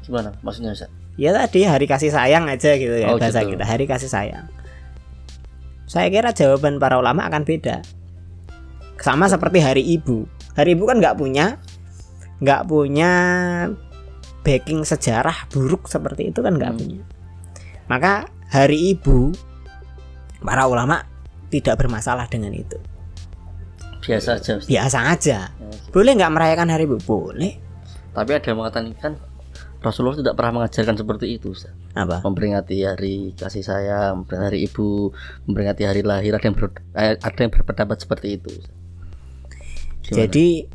[0.06, 0.90] Gimana maksudnya Ustaz?
[1.16, 3.56] ya tadi hari kasih sayang aja gitu ya Oh, bahasa gitu.
[3.56, 4.46] kita hari kasih sayang
[5.86, 7.80] saya kira jawaban para ulama akan beda
[8.98, 11.56] sama seperti hari ibu hari ibu kan nggak punya
[12.38, 13.12] nggak punya
[14.42, 16.80] backing sejarah buruk seperti itu kan nggak Hmm.
[16.80, 17.02] punya
[17.88, 18.14] maka
[18.50, 19.32] hari ibu
[20.40, 21.08] para ulama
[21.48, 22.76] tidak bermasalah dengan itu
[24.02, 24.52] Biasa aja.
[24.54, 24.68] Ustaz.
[24.68, 25.40] biasa aja
[25.90, 27.56] boleh nggak merayakan hari ibu boleh
[28.12, 29.14] Tapi ada yang mengatakan kan
[29.86, 31.72] Rasulullah tidak pernah mengajarkan seperti itu Ustaz.
[31.94, 35.14] apa Memperingati hari kasih sayang, memperingati hari ibu,
[35.46, 38.50] memperingati hari lahir ada yang ber- eh, ada yang berpendapat seperti itu.
[40.06, 40.66] Jadi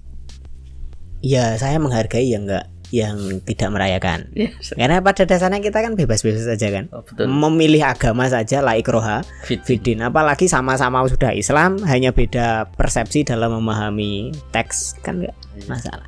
[1.20, 4.34] ya saya menghargai yang enggak yang tidak merayakan.
[4.34, 4.74] Iya, Ustaz.
[4.74, 6.90] Karena pada dasarnya kita kan bebas-bebas saja kan.
[6.90, 7.30] Oh, betul.
[7.30, 9.62] Memilih agama saja laik roha Fit.
[9.62, 15.66] fidin apalagi sama-sama sudah Islam hanya beda persepsi dalam memahami teks kan enggak Iya.
[15.70, 16.06] masalah.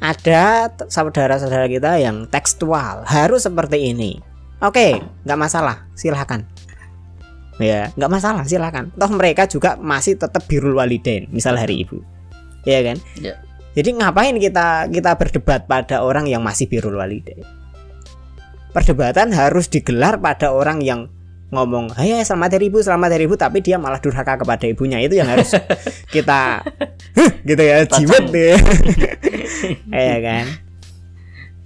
[0.00, 4.16] Ada saudara-saudara kita yang tekstual harus seperti ini.
[4.64, 4.96] Oke,
[5.28, 6.44] nggak masalah, silahkan.
[7.60, 8.88] Ya, nggak masalah, silahkan.
[8.96, 12.00] Toh mereka juga masih tetap birul walidain, misal hari ibu,
[12.64, 12.96] ya kan?
[13.20, 13.36] Ya.
[13.76, 17.44] Jadi ngapain kita kita berdebat pada orang yang masih birul walidain?
[18.72, 21.12] Perdebatan harus digelar pada orang yang
[21.50, 25.02] ngomong "Hai selamat hari ibu selamat hari ibu tapi dia malah durhaka kepada ibunya.
[25.02, 25.50] Itu yang harus
[26.14, 26.62] kita
[27.44, 28.56] gitu ya jiwet ya
[30.00, 30.44] Iya kan?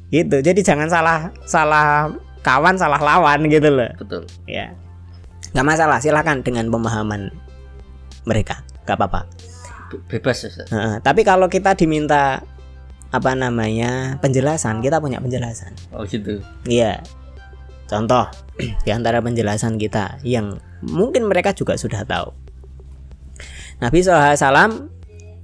[0.09, 0.37] Gitu.
[0.41, 2.09] Jadi jangan salah salah
[2.41, 3.93] kawan salah lawan gitu loh.
[4.01, 4.25] Betul.
[4.49, 4.73] Ya
[5.55, 7.31] nggak masalah silakan dengan pemahaman
[8.27, 8.65] mereka.
[8.89, 9.21] Nggak apa-apa.
[9.93, 10.69] Be- bebas ya Ustaz.
[10.73, 12.43] Heeh, tapi kalau kita diminta
[13.15, 15.71] apa namanya penjelasan kita punya penjelasan.
[15.95, 16.43] Oh gitu.
[16.67, 17.05] Iya.
[17.85, 18.27] Contoh
[18.59, 22.33] di antara penjelasan kita yang mungkin mereka juga sudah tahu.
[23.83, 24.89] Nabi SAW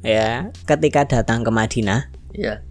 [0.00, 2.64] ya ketika datang ke Madinah iya.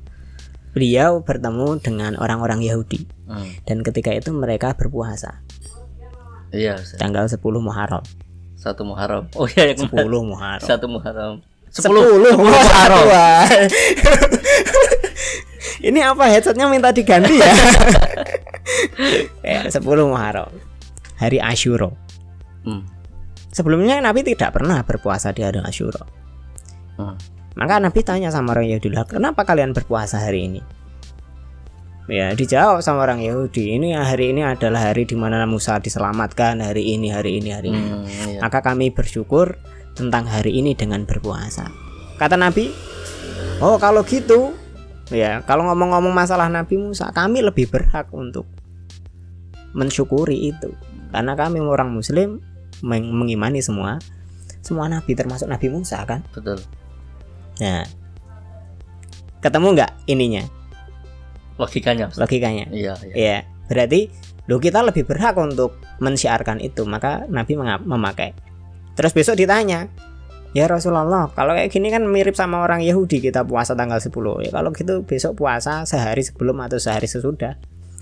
[0.74, 3.06] beliau bertemu dengan orang-orang Yahudi.
[3.30, 3.46] Hmm.
[3.70, 5.46] dan ketika itu mereka berpuasa.
[6.50, 8.02] Iya tanggal 10 Muharram.
[8.58, 9.30] Satu Muharram.
[9.38, 10.66] Oh iya yang 10 Muharram.
[10.66, 11.46] Satu Muharram.
[11.70, 11.86] 10
[12.42, 13.06] Muharram.
[13.06, 13.46] Wah.
[15.80, 17.56] ini apa headsetnya minta diganti ya ya
[19.74, 20.52] 10 Muharram
[21.20, 21.92] hari Ashura
[22.64, 22.84] Hmm.
[23.50, 26.06] Sebelumnya Nabi tidak pernah berpuasa di hari Asyura.
[27.00, 27.16] Hmm.
[27.58, 30.62] Maka Nabi tanya sama orang Yahudi, "Lah, kenapa kalian berpuasa hari ini?"
[32.10, 36.98] Ya, dijawab sama orang Yahudi, "Ini hari ini adalah hari di mana Musa diselamatkan, hari
[36.98, 38.40] ini, hari ini, hari ini." Hmm, iya.
[38.42, 39.58] Maka kami bersyukur
[39.94, 41.70] tentang hari ini dengan berpuasa.
[42.18, 42.70] Kata Nabi,
[43.62, 44.58] "Oh, kalau gitu,
[45.14, 48.46] ya, kalau ngomong-ngomong masalah Nabi Musa, kami lebih berhak untuk
[49.74, 50.74] mensyukuri itu.
[51.10, 52.42] Karena kami orang muslim
[52.82, 53.98] meng- mengimani semua
[54.60, 56.22] semua nabi termasuk Nabi Musa kan.
[56.32, 56.60] betul
[57.60, 57.84] Nah,
[59.40, 60.44] ketemu nggak ininya
[61.60, 62.24] logikanya Ustaz.
[62.24, 62.66] logikanya?
[62.72, 64.08] iya iya Ya, berarti
[64.48, 68.32] lo kita lebih berhak untuk mensiarkan itu, maka Nabi memakai.
[68.96, 69.92] Terus besok ditanya,
[70.56, 74.10] ya Rasulullah, kalau kayak gini kan mirip sama orang Yahudi kita puasa tanggal 10
[74.42, 77.60] ya kalau gitu besok puasa sehari sebelum atau sehari sesudah,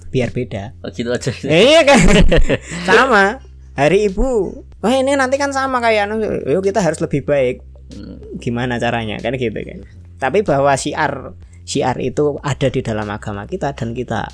[0.09, 0.75] biar beda.
[0.81, 1.99] oh, gitu aja Ya, iya kan,
[2.87, 3.43] sama
[3.77, 4.63] hari ibu.
[4.81, 7.65] Wah ini nanti kan sama kayak anu, yuk kita harus lebih baik.
[7.93, 9.85] Hmm, Gimana caranya kan gitu kan?
[10.17, 11.37] Tapi bahwa syiar
[11.67, 14.25] syiar itu ada di dalam agama kita dan kita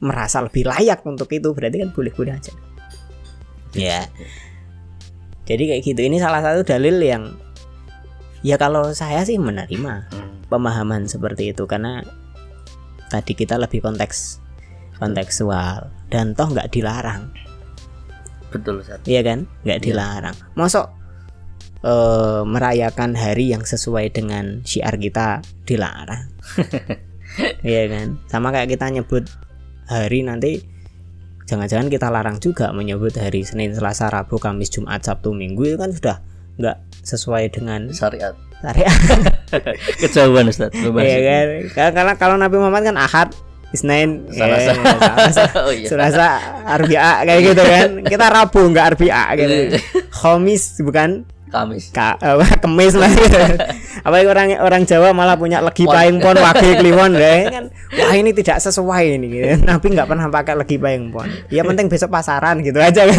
[0.00, 2.52] merasa lebih layak untuk itu berarti kan boleh-boleh aja.
[3.76, 4.08] Ya.
[5.44, 6.00] Jadi kayak gitu.
[6.00, 7.34] Ini salah satu dalil yang
[8.40, 10.48] ya kalau saya sih menerima hmm.
[10.48, 12.00] pemahaman seperti itu karena
[13.10, 14.38] tadi kita lebih konteks
[14.96, 17.26] kontekstual dan toh nggak dilarang
[18.50, 18.98] betul Ustaz.
[19.06, 19.46] Iya kan?
[19.62, 19.84] Nggak Iya.
[19.86, 20.36] dilarang.
[20.58, 20.86] Mosok
[21.80, 26.26] eh, merayakan hari yang sesuai dengan syiar kita dilarang.
[27.62, 28.18] Iya kan?
[28.26, 29.22] Sama kayak kita nyebut
[29.86, 30.66] hari nanti
[31.46, 35.94] jangan-jangan kita larang juga menyebut hari Senin, Selasa, Rabu, Kamis, Jumat, Sabtu, Minggu itu kan
[35.94, 36.16] sudah
[36.58, 38.98] nggak sesuai dengan syariat syariat.
[40.00, 40.70] kejauhan Ustaz.
[40.72, 41.46] Iya kan?
[41.72, 43.28] Karena- Karena kalau Nabi Muhammad kan Ahad,
[43.70, 44.72] Isnin, Selasa.
[44.74, 44.76] eh,
[45.30, 46.28] Selasa, oh iya Selasa
[46.64, 47.88] Arbia kayak gitu kan.
[48.04, 49.78] Kita Rabu nggak Arbia gitu.
[50.10, 53.10] Khamis bukan Kamis ka, apa, Kemis lah.
[54.06, 55.90] Apa orang orang Jawa malah punya legi Pon.
[55.90, 57.64] paing pon wage kliwon deh kan.
[57.90, 59.66] Wah ini tidak sesuai ini gitu.
[59.66, 61.26] Nabi nggak pernah pakai legi paing pon.
[61.50, 63.18] Ya penting besok pasaran gitu aja kan.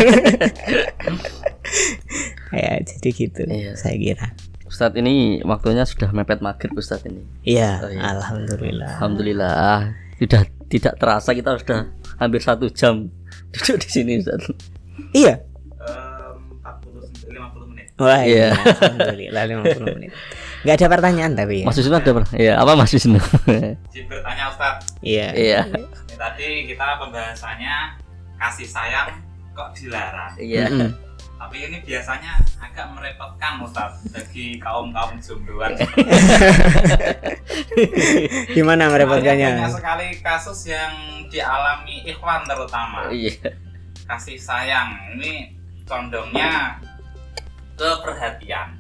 [2.52, 3.76] ya jadi gitu Iya.
[3.76, 4.28] saya kira.
[4.72, 8.01] Ustadz ini waktunya sudah mepet maghrib Ustadz ini Iya, Oh, iya.
[8.15, 8.91] alhamdulillah.
[8.95, 11.80] Alhamdulillah sudah tidak terasa kita sudah
[12.15, 13.11] hampir satu jam
[13.51, 14.47] duduk di sini Ustadz
[15.11, 15.43] Iya.
[15.76, 17.86] Em, 40 50 menit.
[17.99, 18.55] Wah, Iya.
[18.55, 18.63] iya.
[18.80, 20.11] Alhamdulillah 50 menit.
[20.61, 21.65] Gak ada pertanyaan tapi ya.
[21.65, 22.11] Mas Wisnu ada?
[22.32, 23.17] Iya apa Mas Wisnu?
[23.17, 25.28] Jadi bertanya Ustaz, Iya.
[25.34, 25.61] Iya
[26.15, 27.97] tadi kita pembahasannya
[28.38, 29.09] kasih sayang
[29.51, 30.30] kok dilarang.
[30.38, 30.93] iya Mm-mm.
[31.42, 35.74] Tapi ini biasanya agak merepotkan Ustaz bagi kaum-kaum jombloan.
[38.56, 39.66] Gimana merepotkannya?
[39.66, 40.94] Banyak sekali kasus yang
[41.34, 43.10] dialami ikhwan terutama.
[43.10, 43.34] iya
[44.06, 45.58] Kasih sayang ini
[45.89, 46.78] condongnya
[47.74, 48.78] ke perhatian.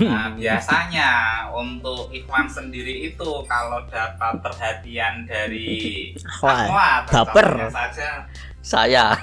[0.00, 1.10] Nah, biasanya
[1.52, 7.68] untuk ikhwan sendiri itu kalau dapat perhatian dari akhwat, baper.
[7.68, 8.24] saja
[8.66, 9.14] saya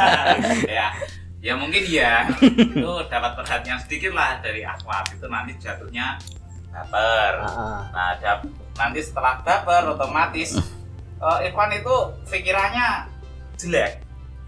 [0.68, 0.92] ya
[1.44, 2.24] ya mungkin ya
[2.72, 6.16] itu dapat perhatian sedikit lah dari akhwat itu nanti jatuhnya
[6.72, 7.32] baper.
[7.44, 10.56] Ah, nah dap- nanti setelah baper otomatis
[11.20, 11.94] eh, ikhwan itu
[12.26, 13.12] pikirannya
[13.60, 14.00] jelek.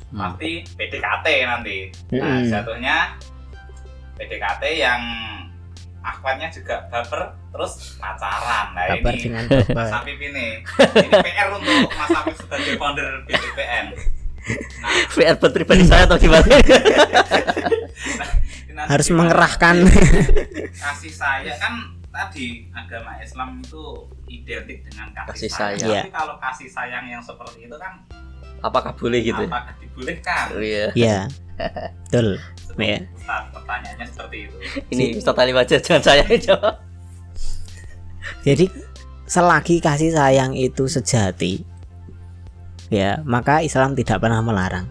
[0.07, 0.22] Hmm.
[0.32, 1.78] pasti PDKT nanti.
[2.14, 2.49] Nah Mm-mm.
[2.49, 2.97] jatuhnya
[4.16, 5.03] PDKT yang
[6.01, 8.72] akhwatnya juga baper terus pacaran.
[8.72, 9.44] Nah Kabar ini dengan
[9.74, 9.90] Mas.
[9.92, 10.62] Afif ini.
[10.62, 13.86] Ini PR untuk Mas Afif sebagai founder BTPN
[15.11, 16.47] VR buat pribadi saya atau gimana?
[18.76, 19.76] Nanti Harus mengerahkan.
[20.76, 21.74] kasih sayang kan
[22.07, 23.82] tadi agama Islam itu
[24.26, 25.80] identik dengan kasih, Kasih sayang.
[25.80, 26.05] sayang.
[26.05, 28.05] Tapi kalau kasih sayang yang seperti itu kan
[28.61, 29.49] apakah boleh gitu ya?
[29.49, 31.18] apakah dibolehkan Oh, iya Iya.
[32.09, 32.36] Betul.
[32.76, 33.01] Ya.
[33.26, 34.57] Pertanyaannya seperti itu
[34.92, 36.74] ini Ustaz Ali aja jangan saya jawab
[38.44, 38.68] Jadi
[39.24, 41.64] selagi kasih sayang itu sejati,
[42.93, 44.91] ya maka Islam tidak pernah melarang.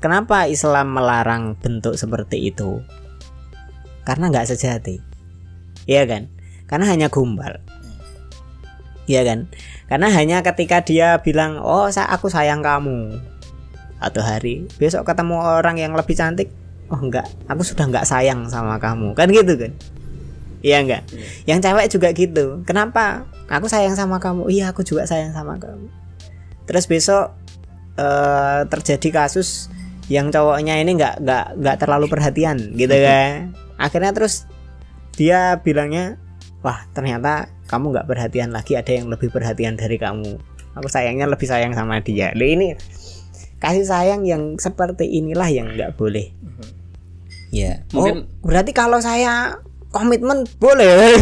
[0.00, 2.80] Kenapa Islam melarang bentuk seperti itu?
[4.00, 4.96] Karena nggak sejati,
[5.84, 6.32] iya kan?
[6.64, 7.60] Karena hanya gombal,
[9.04, 9.52] iya kan?
[9.92, 13.20] Karena hanya ketika dia bilang, oh saya aku sayang kamu,
[14.00, 16.48] atau hari besok ketemu orang yang lebih cantik,
[16.88, 19.72] oh enggak, aku sudah nggak sayang sama kamu, kan gitu kan?
[20.60, 21.02] Iya enggak?
[21.48, 22.46] Yang cewek juga gitu.
[22.68, 23.24] Kenapa?
[23.48, 24.52] Aku sayang sama kamu.
[24.52, 25.88] Iya, aku juga sayang sama kamu.
[26.70, 27.34] Terus besok
[27.98, 29.66] eh, terjadi kasus
[30.06, 33.50] yang cowoknya ini nggak nggak nggak terlalu perhatian, gitu kan?
[33.74, 34.46] Akhirnya terus
[35.18, 36.14] dia bilangnya,
[36.62, 38.78] wah ternyata kamu nggak perhatian lagi.
[38.78, 40.38] Ada yang lebih perhatian dari kamu.
[40.78, 42.30] Aku sayangnya lebih sayang sama dia.
[42.38, 42.78] Loh ini
[43.58, 46.30] kasih sayang yang seperti inilah yang nggak boleh.
[47.50, 47.82] Ya.
[47.90, 49.58] Mungkin- oh, berarti kalau saya
[49.90, 51.18] komitmen boleh.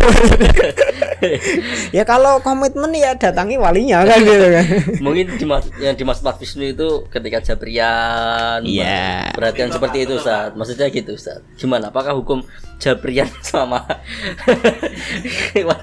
[1.97, 4.64] ya kalau komitmen ya datangi walinya kan gitu kan.
[5.03, 9.33] mungkin dimas yang dimaksud Mas Wisnu itu ketika Jabrian Iya.
[9.35, 12.45] perhatian seperti itu Ustaz maksudnya gitu Ustaz gimana apakah hukum
[12.79, 13.83] Jabrian sama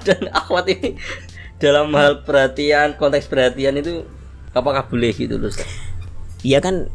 [0.06, 0.96] dan akhwat ini
[1.60, 4.08] dalam hal perhatian konteks perhatian itu
[4.56, 5.68] apakah boleh gitu loh Ustaz
[6.40, 6.86] Iya kan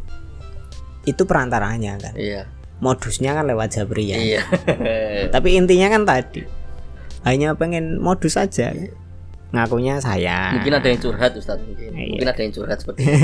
[1.03, 2.13] itu perantaranya kan.
[2.15, 2.47] iya
[2.81, 4.17] Modusnya kan lewat Jabrian.
[4.17, 4.41] iya
[5.35, 6.41] Tapi intinya kan tadi
[7.21, 8.73] hanya pengen modus saja.
[8.73, 8.89] kan.
[9.51, 10.55] Ngakunya saya.
[10.55, 12.07] mungkin ada yang curhat Ustaz mungkin Iya.
[12.15, 13.19] mungkin ada yang curhat seperti itu.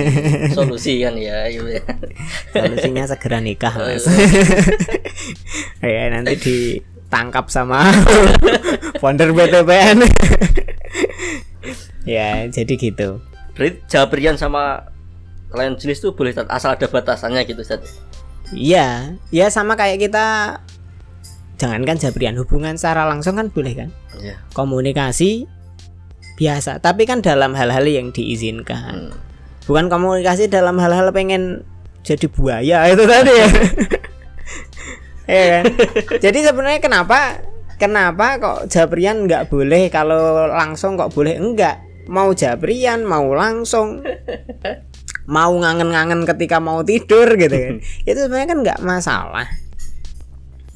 [0.53, 1.83] solusi kan ya iya ya.
[2.51, 4.03] Solusinya segera nikah, Mas.
[5.81, 7.79] ya nanti ditangkap sama
[8.99, 10.03] founder BTPN.
[12.03, 13.23] ya, jadi gitu.
[13.55, 14.91] berarti Jabrian sama
[15.49, 18.03] lain jenis tuh boleh asal ada batasannya gitu Ustaz
[18.55, 20.59] Iya, ya sama kayak kita
[21.57, 23.89] jangankan jabrian hubungan secara langsung kan boleh kan?
[24.21, 25.49] iya Komunikasi
[26.37, 29.11] biasa, tapi kan dalam hal-hal yang diizinkan.
[29.11, 29.17] Hmm.
[29.65, 31.65] Bukan komunikasi dalam hal-hal pengen
[32.05, 33.49] jadi buaya itu tadi ya.
[35.27, 35.63] Iya kan?
[36.23, 37.43] Jadi sebenarnya kenapa
[37.75, 41.83] kenapa kok jabrian nggak boleh kalau langsung kok boleh enggak?
[42.07, 43.99] Mau jabrian, mau langsung,
[45.27, 47.75] mau ngangen-ngangen ketika mau tidur gitu kan.
[48.07, 49.47] Itu sebenarnya kan nggak masalah.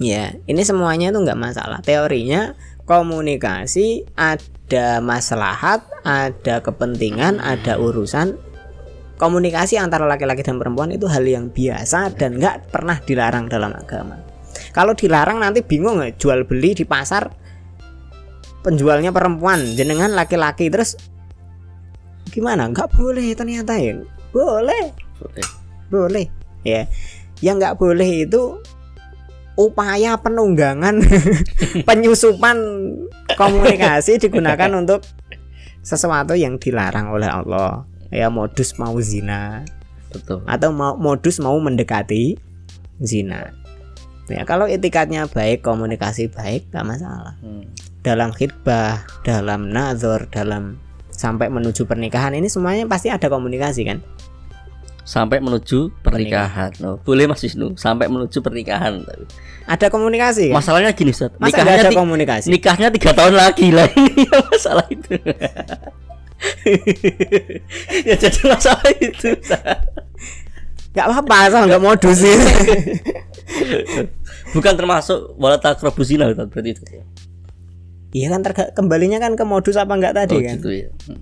[0.02, 1.80] Ya, ini semuanya itu nggak masalah.
[1.80, 8.36] Teorinya komunikasi ada maslahat, ada kepentingan, ada urusan.
[9.16, 14.18] Komunikasi antara laki-laki dan perempuan itu hal yang biasa dan nggak pernah dilarang dalam agama.
[14.74, 17.30] Kalau dilarang nanti bingung nggak jual beli di pasar
[18.66, 20.98] penjualnya perempuan, jenengan laki-laki terus
[22.34, 22.66] gimana?
[22.74, 24.02] Nggak boleh ternyata ya.
[24.32, 25.48] Boleh, boleh.
[25.92, 26.26] Boleh.
[26.64, 26.88] Ya,
[27.44, 28.60] yang nggak boleh itu
[29.60, 31.04] upaya penunggangan
[31.88, 32.58] penyusupan
[33.36, 35.04] komunikasi digunakan untuk
[35.84, 37.86] sesuatu yang dilarang oleh Allah.
[38.12, 39.64] Ya modus mau zina
[40.12, 40.44] betul.
[40.44, 42.36] atau mau modus mau mendekati
[43.00, 43.56] zina.
[44.28, 47.36] Ya kalau etikatnya baik komunikasi baik gak masalah.
[47.44, 47.68] Hmm.
[48.02, 50.82] dalam khidbah dalam nazar dalam
[51.22, 54.02] sampai menuju pernikahan ini semuanya pasti ada komunikasi kan
[55.02, 56.72] sampai menuju pernikahan.
[56.86, 59.02] Oh, boleh Mas Wisnu sampai menuju pernikahan.
[59.66, 60.62] Ada komunikasi kan?
[60.62, 61.34] masalahnya gini, Ustaz.
[61.42, 65.12] Masa Nikahnya ada komunikasi nikahnya tiga tahun lagi lah ini yang masalah itu.
[68.08, 69.30] ya jadi masalah itu.
[70.92, 72.36] Nggak apa-apa asal nggak modus sih
[74.56, 76.84] Bukan termasuk wala taqrabu zina Ustaz, berarti itu.
[78.12, 80.90] Iya kan terga- kembalinya kan ke modus apa enggak tadi Oh, kan gitu ya.
[81.08, 81.20] Hmm.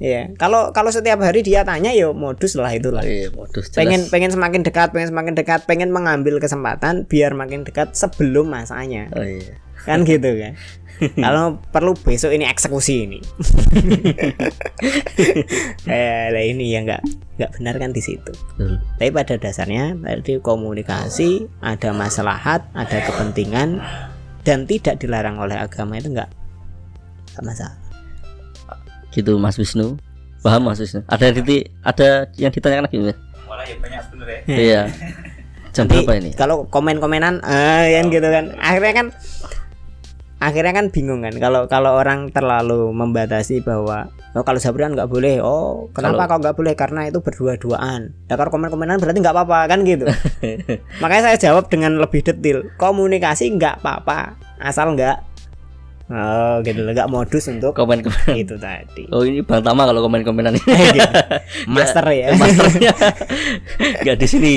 [0.00, 3.04] Iya, kalau kalau setiap hari dia tanya ya modus lah itulah.
[3.04, 3.76] Iya, modus jelas.
[3.76, 9.12] Pengen pengen semakin dekat, pengen semakin dekat, pengen mengambil kesempatan biar makin dekat sebelum masanya.
[9.12, 9.60] Oh iya.
[9.84, 10.56] Kan gitu kan.
[11.24, 13.20] kalau perlu besok ini eksekusi ini.
[15.88, 17.02] eh lah ini ya enggak
[17.36, 18.32] enggak benar kan di situ.
[18.56, 18.80] Betul.
[18.96, 23.80] Tapi pada dasarnya tadi komunikasi, ada maslahat, ada kepentingan
[24.44, 26.30] dan tidak dilarang oleh agama itu enggak
[27.36, 27.76] enggak masalah.
[29.10, 29.98] Gitu Mas Wisnu.
[30.40, 31.04] Paham Mas Wisnu?
[31.10, 33.18] Ada yang titi, ada yang ditanyakan lagi Mas?
[33.44, 34.40] Malah ya banyak bener ya.
[34.46, 34.82] Iya.
[35.74, 36.30] Jam Nanti berapa ini?
[36.34, 38.44] Kalau komen-komenan eh kan gitu kan.
[38.58, 39.06] Akhirnya kan
[40.40, 45.38] akhirnya kan bingung kan kalau kalau orang terlalu membatasi bahwa oh kalau Sabrian nggak boleh.
[45.38, 46.72] Oh, kenapa kok nggak boleh?
[46.72, 48.16] Karena itu berdua-duaan.
[48.24, 50.08] Ya kalau komen-komenan berarti nggak apa-apa kan gitu.
[51.02, 52.64] Makanya saya jawab dengan lebih detail.
[52.74, 55.28] Komunikasi nggak apa-apa asal nggak
[56.10, 56.90] Oh, gitu loh.
[56.90, 59.06] Gak modus untuk komen-komen itu tadi.
[59.14, 60.66] oh ini bang Tama kalau komen-komenan ini
[60.96, 61.12] Gitu.
[61.70, 62.34] Master ya.
[62.34, 62.90] masternya
[64.02, 64.50] nggak di sini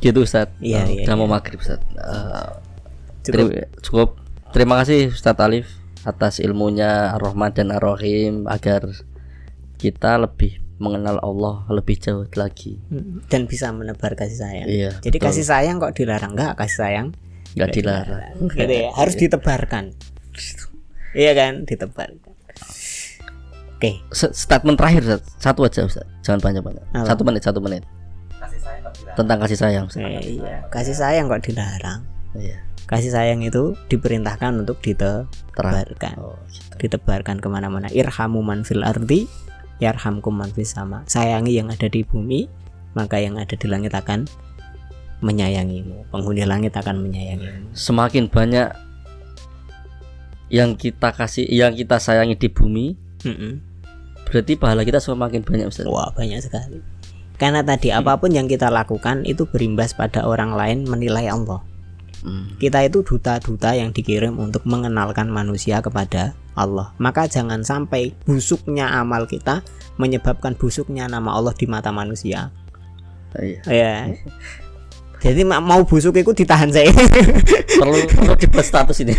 [0.00, 1.30] gitu Ustaz Iya, Eh, iya, mau iya.
[1.30, 2.48] maghrib Ustaz Eh,
[3.22, 3.46] Cukup.
[3.84, 4.08] Cukup.
[4.50, 5.66] Terima kasih Ustadz Alif
[6.02, 8.88] atas ilmunya Ar-Rahman dan Ar-Rahim agar
[9.76, 12.80] kita lebih mengenal Allah lebih jauh lagi.
[13.28, 14.66] Dan bisa menebar kasih sayang.
[14.66, 15.26] Iya, Jadi betul.
[15.30, 16.56] kasih sayang kok dilarang enggak?
[16.56, 17.06] Kasih sayang
[17.52, 18.22] Nggak dilarang.
[18.48, 18.90] gitu ya.
[18.96, 19.84] Harus ditebarkan.
[21.12, 21.52] Iya kan?
[21.62, 22.32] Ditebarkan.
[23.76, 23.92] Oke.
[24.10, 25.02] Se- Statement terakhir
[25.36, 26.10] satu aja Ustadz.
[26.20, 26.84] Jangan banyak-banyak.
[26.90, 27.06] Apa?
[27.06, 27.84] Satu menit, satu menit
[28.40, 29.84] kasih saya kok bilang tentang kasih sayang.
[29.94, 30.64] Eh, iya.
[30.72, 32.00] Kasih sayang kok dilarang.
[32.32, 32.56] Iya.
[32.90, 36.14] Kasih sayang itu diperintahkan untuk ditebarkan.
[36.18, 36.74] Oh, gitu.
[36.90, 37.86] Ditebarkan ke mana-mana.
[37.94, 39.30] Irhamu man fil ardi,
[39.78, 41.06] yarhamkum man fis sama.
[41.06, 42.50] Sayangi yang ada di bumi,
[42.98, 44.26] maka yang ada di langit akan
[45.22, 46.10] menyayangimu.
[46.10, 47.78] Penghuni langit akan menyayangimu.
[47.78, 48.74] Semakin banyak
[50.50, 53.62] yang kita kasih, yang kita sayangi di bumi, Mm-mm.
[54.26, 55.86] berarti pahala kita semakin banyak Ustadz.
[55.86, 56.82] Wah banyak sekali.
[57.38, 61.69] Karena tadi apa pun yang kita lakukan itu berimbas pada orang lain menilai Allah.
[62.20, 62.52] Hmm.
[62.60, 66.92] Kita itu duta-duta yang dikirim untuk mengenalkan manusia kepada Allah.
[67.00, 69.64] Maka jangan sampai busuknya amal kita
[69.96, 72.52] menyebabkan busuknya nama Allah di mata manusia.
[73.36, 73.60] Iya.
[73.68, 73.96] Ya.
[75.20, 76.88] Jadi ma- mau busuk itu ditahan saya.
[77.80, 79.12] perlu perlu dibuat status ini.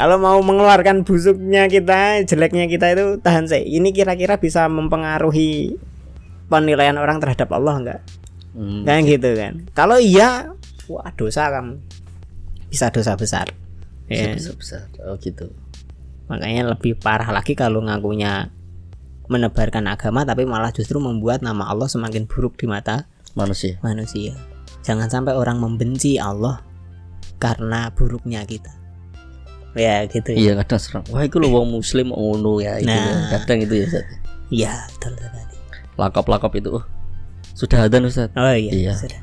[0.00, 3.60] Kalau mau mengeluarkan busuknya kita, jeleknya kita itu tahan saya.
[3.60, 5.76] Ini kira-kira bisa mempengaruhi
[6.48, 8.00] penilaian orang terhadap Allah enggak?
[8.52, 8.84] Hmm.
[8.84, 10.52] kan gitu kan kalau iya
[10.92, 11.80] wah dosa kamu
[12.68, 13.48] bisa dosa besar
[14.08, 14.32] ya.
[14.36, 14.82] Besar, besar.
[15.08, 15.48] Oh gitu.
[16.28, 18.48] makanya lebih parah lagi kalau ngakunya
[19.28, 23.80] menebarkan agama tapi malah justru membuat nama Allah semakin buruk di mata Manusia.
[23.80, 24.36] manusia
[24.84, 26.60] jangan sampai orang membenci Allah
[27.36, 28.70] karena buruknya kita
[29.72, 31.04] ya gitu ya Iya kadang serang.
[31.08, 32.92] Wah itu lo wong muslim ngono ya itu.
[32.92, 33.32] Nah.
[33.32, 33.40] ya.
[33.40, 34.04] Kadang itu ya Ustaz.
[34.52, 35.12] iya betul
[35.96, 36.70] Lakop-lakop itu.
[36.76, 36.84] Oh,
[37.56, 38.28] sudah ada Ustaz.
[38.36, 38.92] oh iya, Iya.
[38.96, 39.20] sudah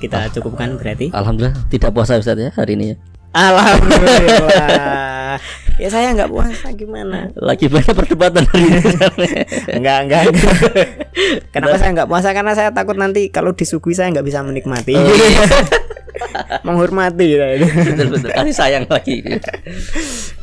[0.00, 2.96] kita cukupkan berarti Alhamdulillah tidak puasa Ustaz ya hari ini ya.
[3.30, 5.38] Alhamdulillah
[5.82, 8.80] ya saya nggak puasa gimana Lagi banyak perdebatan hari ini.
[9.78, 10.54] Enggak, enggak, enggak.
[11.54, 12.28] Kenapa saya enggak puasa?
[12.34, 14.98] Karena saya takut nanti kalau disuguhi saya enggak bisa menikmati.
[14.98, 15.46] Oh, iya.
[16.66, 17.46] Menghormati ya.
[17.62, 18.30] betul betul.
[18.34, 19.22] Kasih sayang lagi.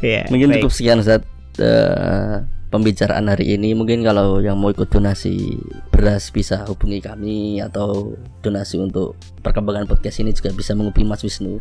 [0.01, 0.31] Iya.
[0.31, 0.63] Mungkin baik.
[0.63, 1.21] cukup sekian Ustaz
[1.59, 2.35] eh,
[2.67, 3.71] pembicaraan hari ini.
[3.71, 5.55] Mungkin kalau yang mau ikut donasi
[5.91, 11.59] beras bisa hubungi kami atau donasi untuk perkembangan podcast ini juga bisa menghubungi Mas Wisnu.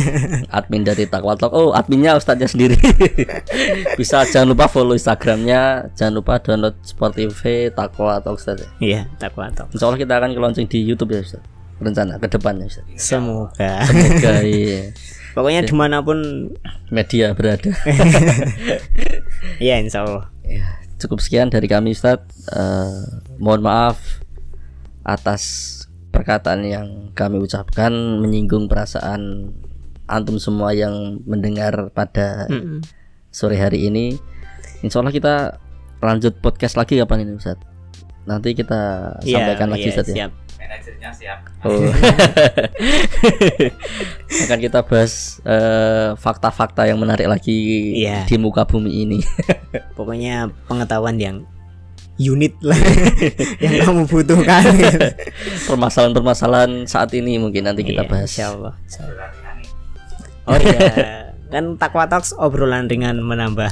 [0.56, 1.52] admin dari Takwa Talk.
[1.52, 2.78] Oh, adminnya Ustaznya sendiri.
[4.00, 8.62] bisa jangan lupa follow Instagramnya, jangan lupa download Spotify Takwa Talk Ustaz.
[8.62, 8.68] ya.
[8.78, 9.70] Iya, takwa tok.
[9.74, 11.42] Insya Allah kita akan launching di YouTube ya Ustaz.
[11.82, 12.86] Rencana ke depannya Ustaz.
[12.94, 13.82] Semoga.
[13.86, 14.94] Semoga iya.
[15.34, 16.46] Pokoknya di mana pun
[16.94, 17.74] media berada.
[19.58, 20.33] ya insya Allah.
[20.44, 20.64] Ya,
[20.96, 22.48] cukup sekian dari kami Ustadz.
[22.48, 23.00] Eh,
[23.36, 24.20] mohon maaf
[25.02, 25.42] atas
[26.08, 27.90] perkataan yang kami ucapkan
[28.20, 29.50] menyinggung perasaan
[30.04, 32.44] antum semua yang mendengar pada
[33.30, 34.14] sore hari ini.
[34.80, 35.34] Insya Allah kita
[35.98, 37.64] lanjut podcast lagi kapan ini Ustadz?
[38.24, 40.16] Nanti kita Iya, sampaikan lagi iya, Ustadz ya.
[40.28, 40.32] siap.
[40.64, 41.80] Manajernya siap Oh.
[44.44, 48.24] Akan kita bahas eh, fakta-fakta yang menarik lagi Iya.
[48.24, 49.18] di muka bumi ini.
[49.98, 51.36] Pokoknya pengetahuan yang
[52.14, 52.78] unit lah
[53.64, 54.64] yang kamu butuhkan.
[55.66, 58.30] Permasalahan-permasalahan saat ini mungkin nanti kita Iya, bahas.
[58.30, 58.74] Insya Allah.
[58.84, 59.02] insya
[60.44, 61.32] Oh iya.
[61.48, 63.70] kan Takwa Talks obrolan ringan menambah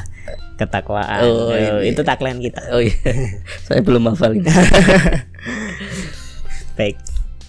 [0.57, 1.23] ketakwaan.
[1.27, 1.91] Oh, ini.
[1.91, 2.63] itu tagline kita.
[2.71, 2.95] Oh iya,
[3.67, 4.47] saya belum hafal ini.
[6.83, 6.99] Baik.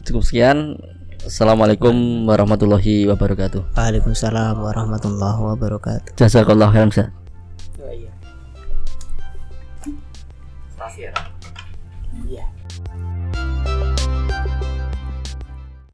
[0.05, 0.77] Cukup sekian.
[1.25, 1.89] Assalamualaikum
[2.29, 3.73] warahmatullahi wabarakatuh.
[3.73, 6.13] Waalaikumsalam warahmatullahi wabarakatuh.
[6.21, 7.09] Jazakallah khairan ya
[7.89, 8.13] Iya.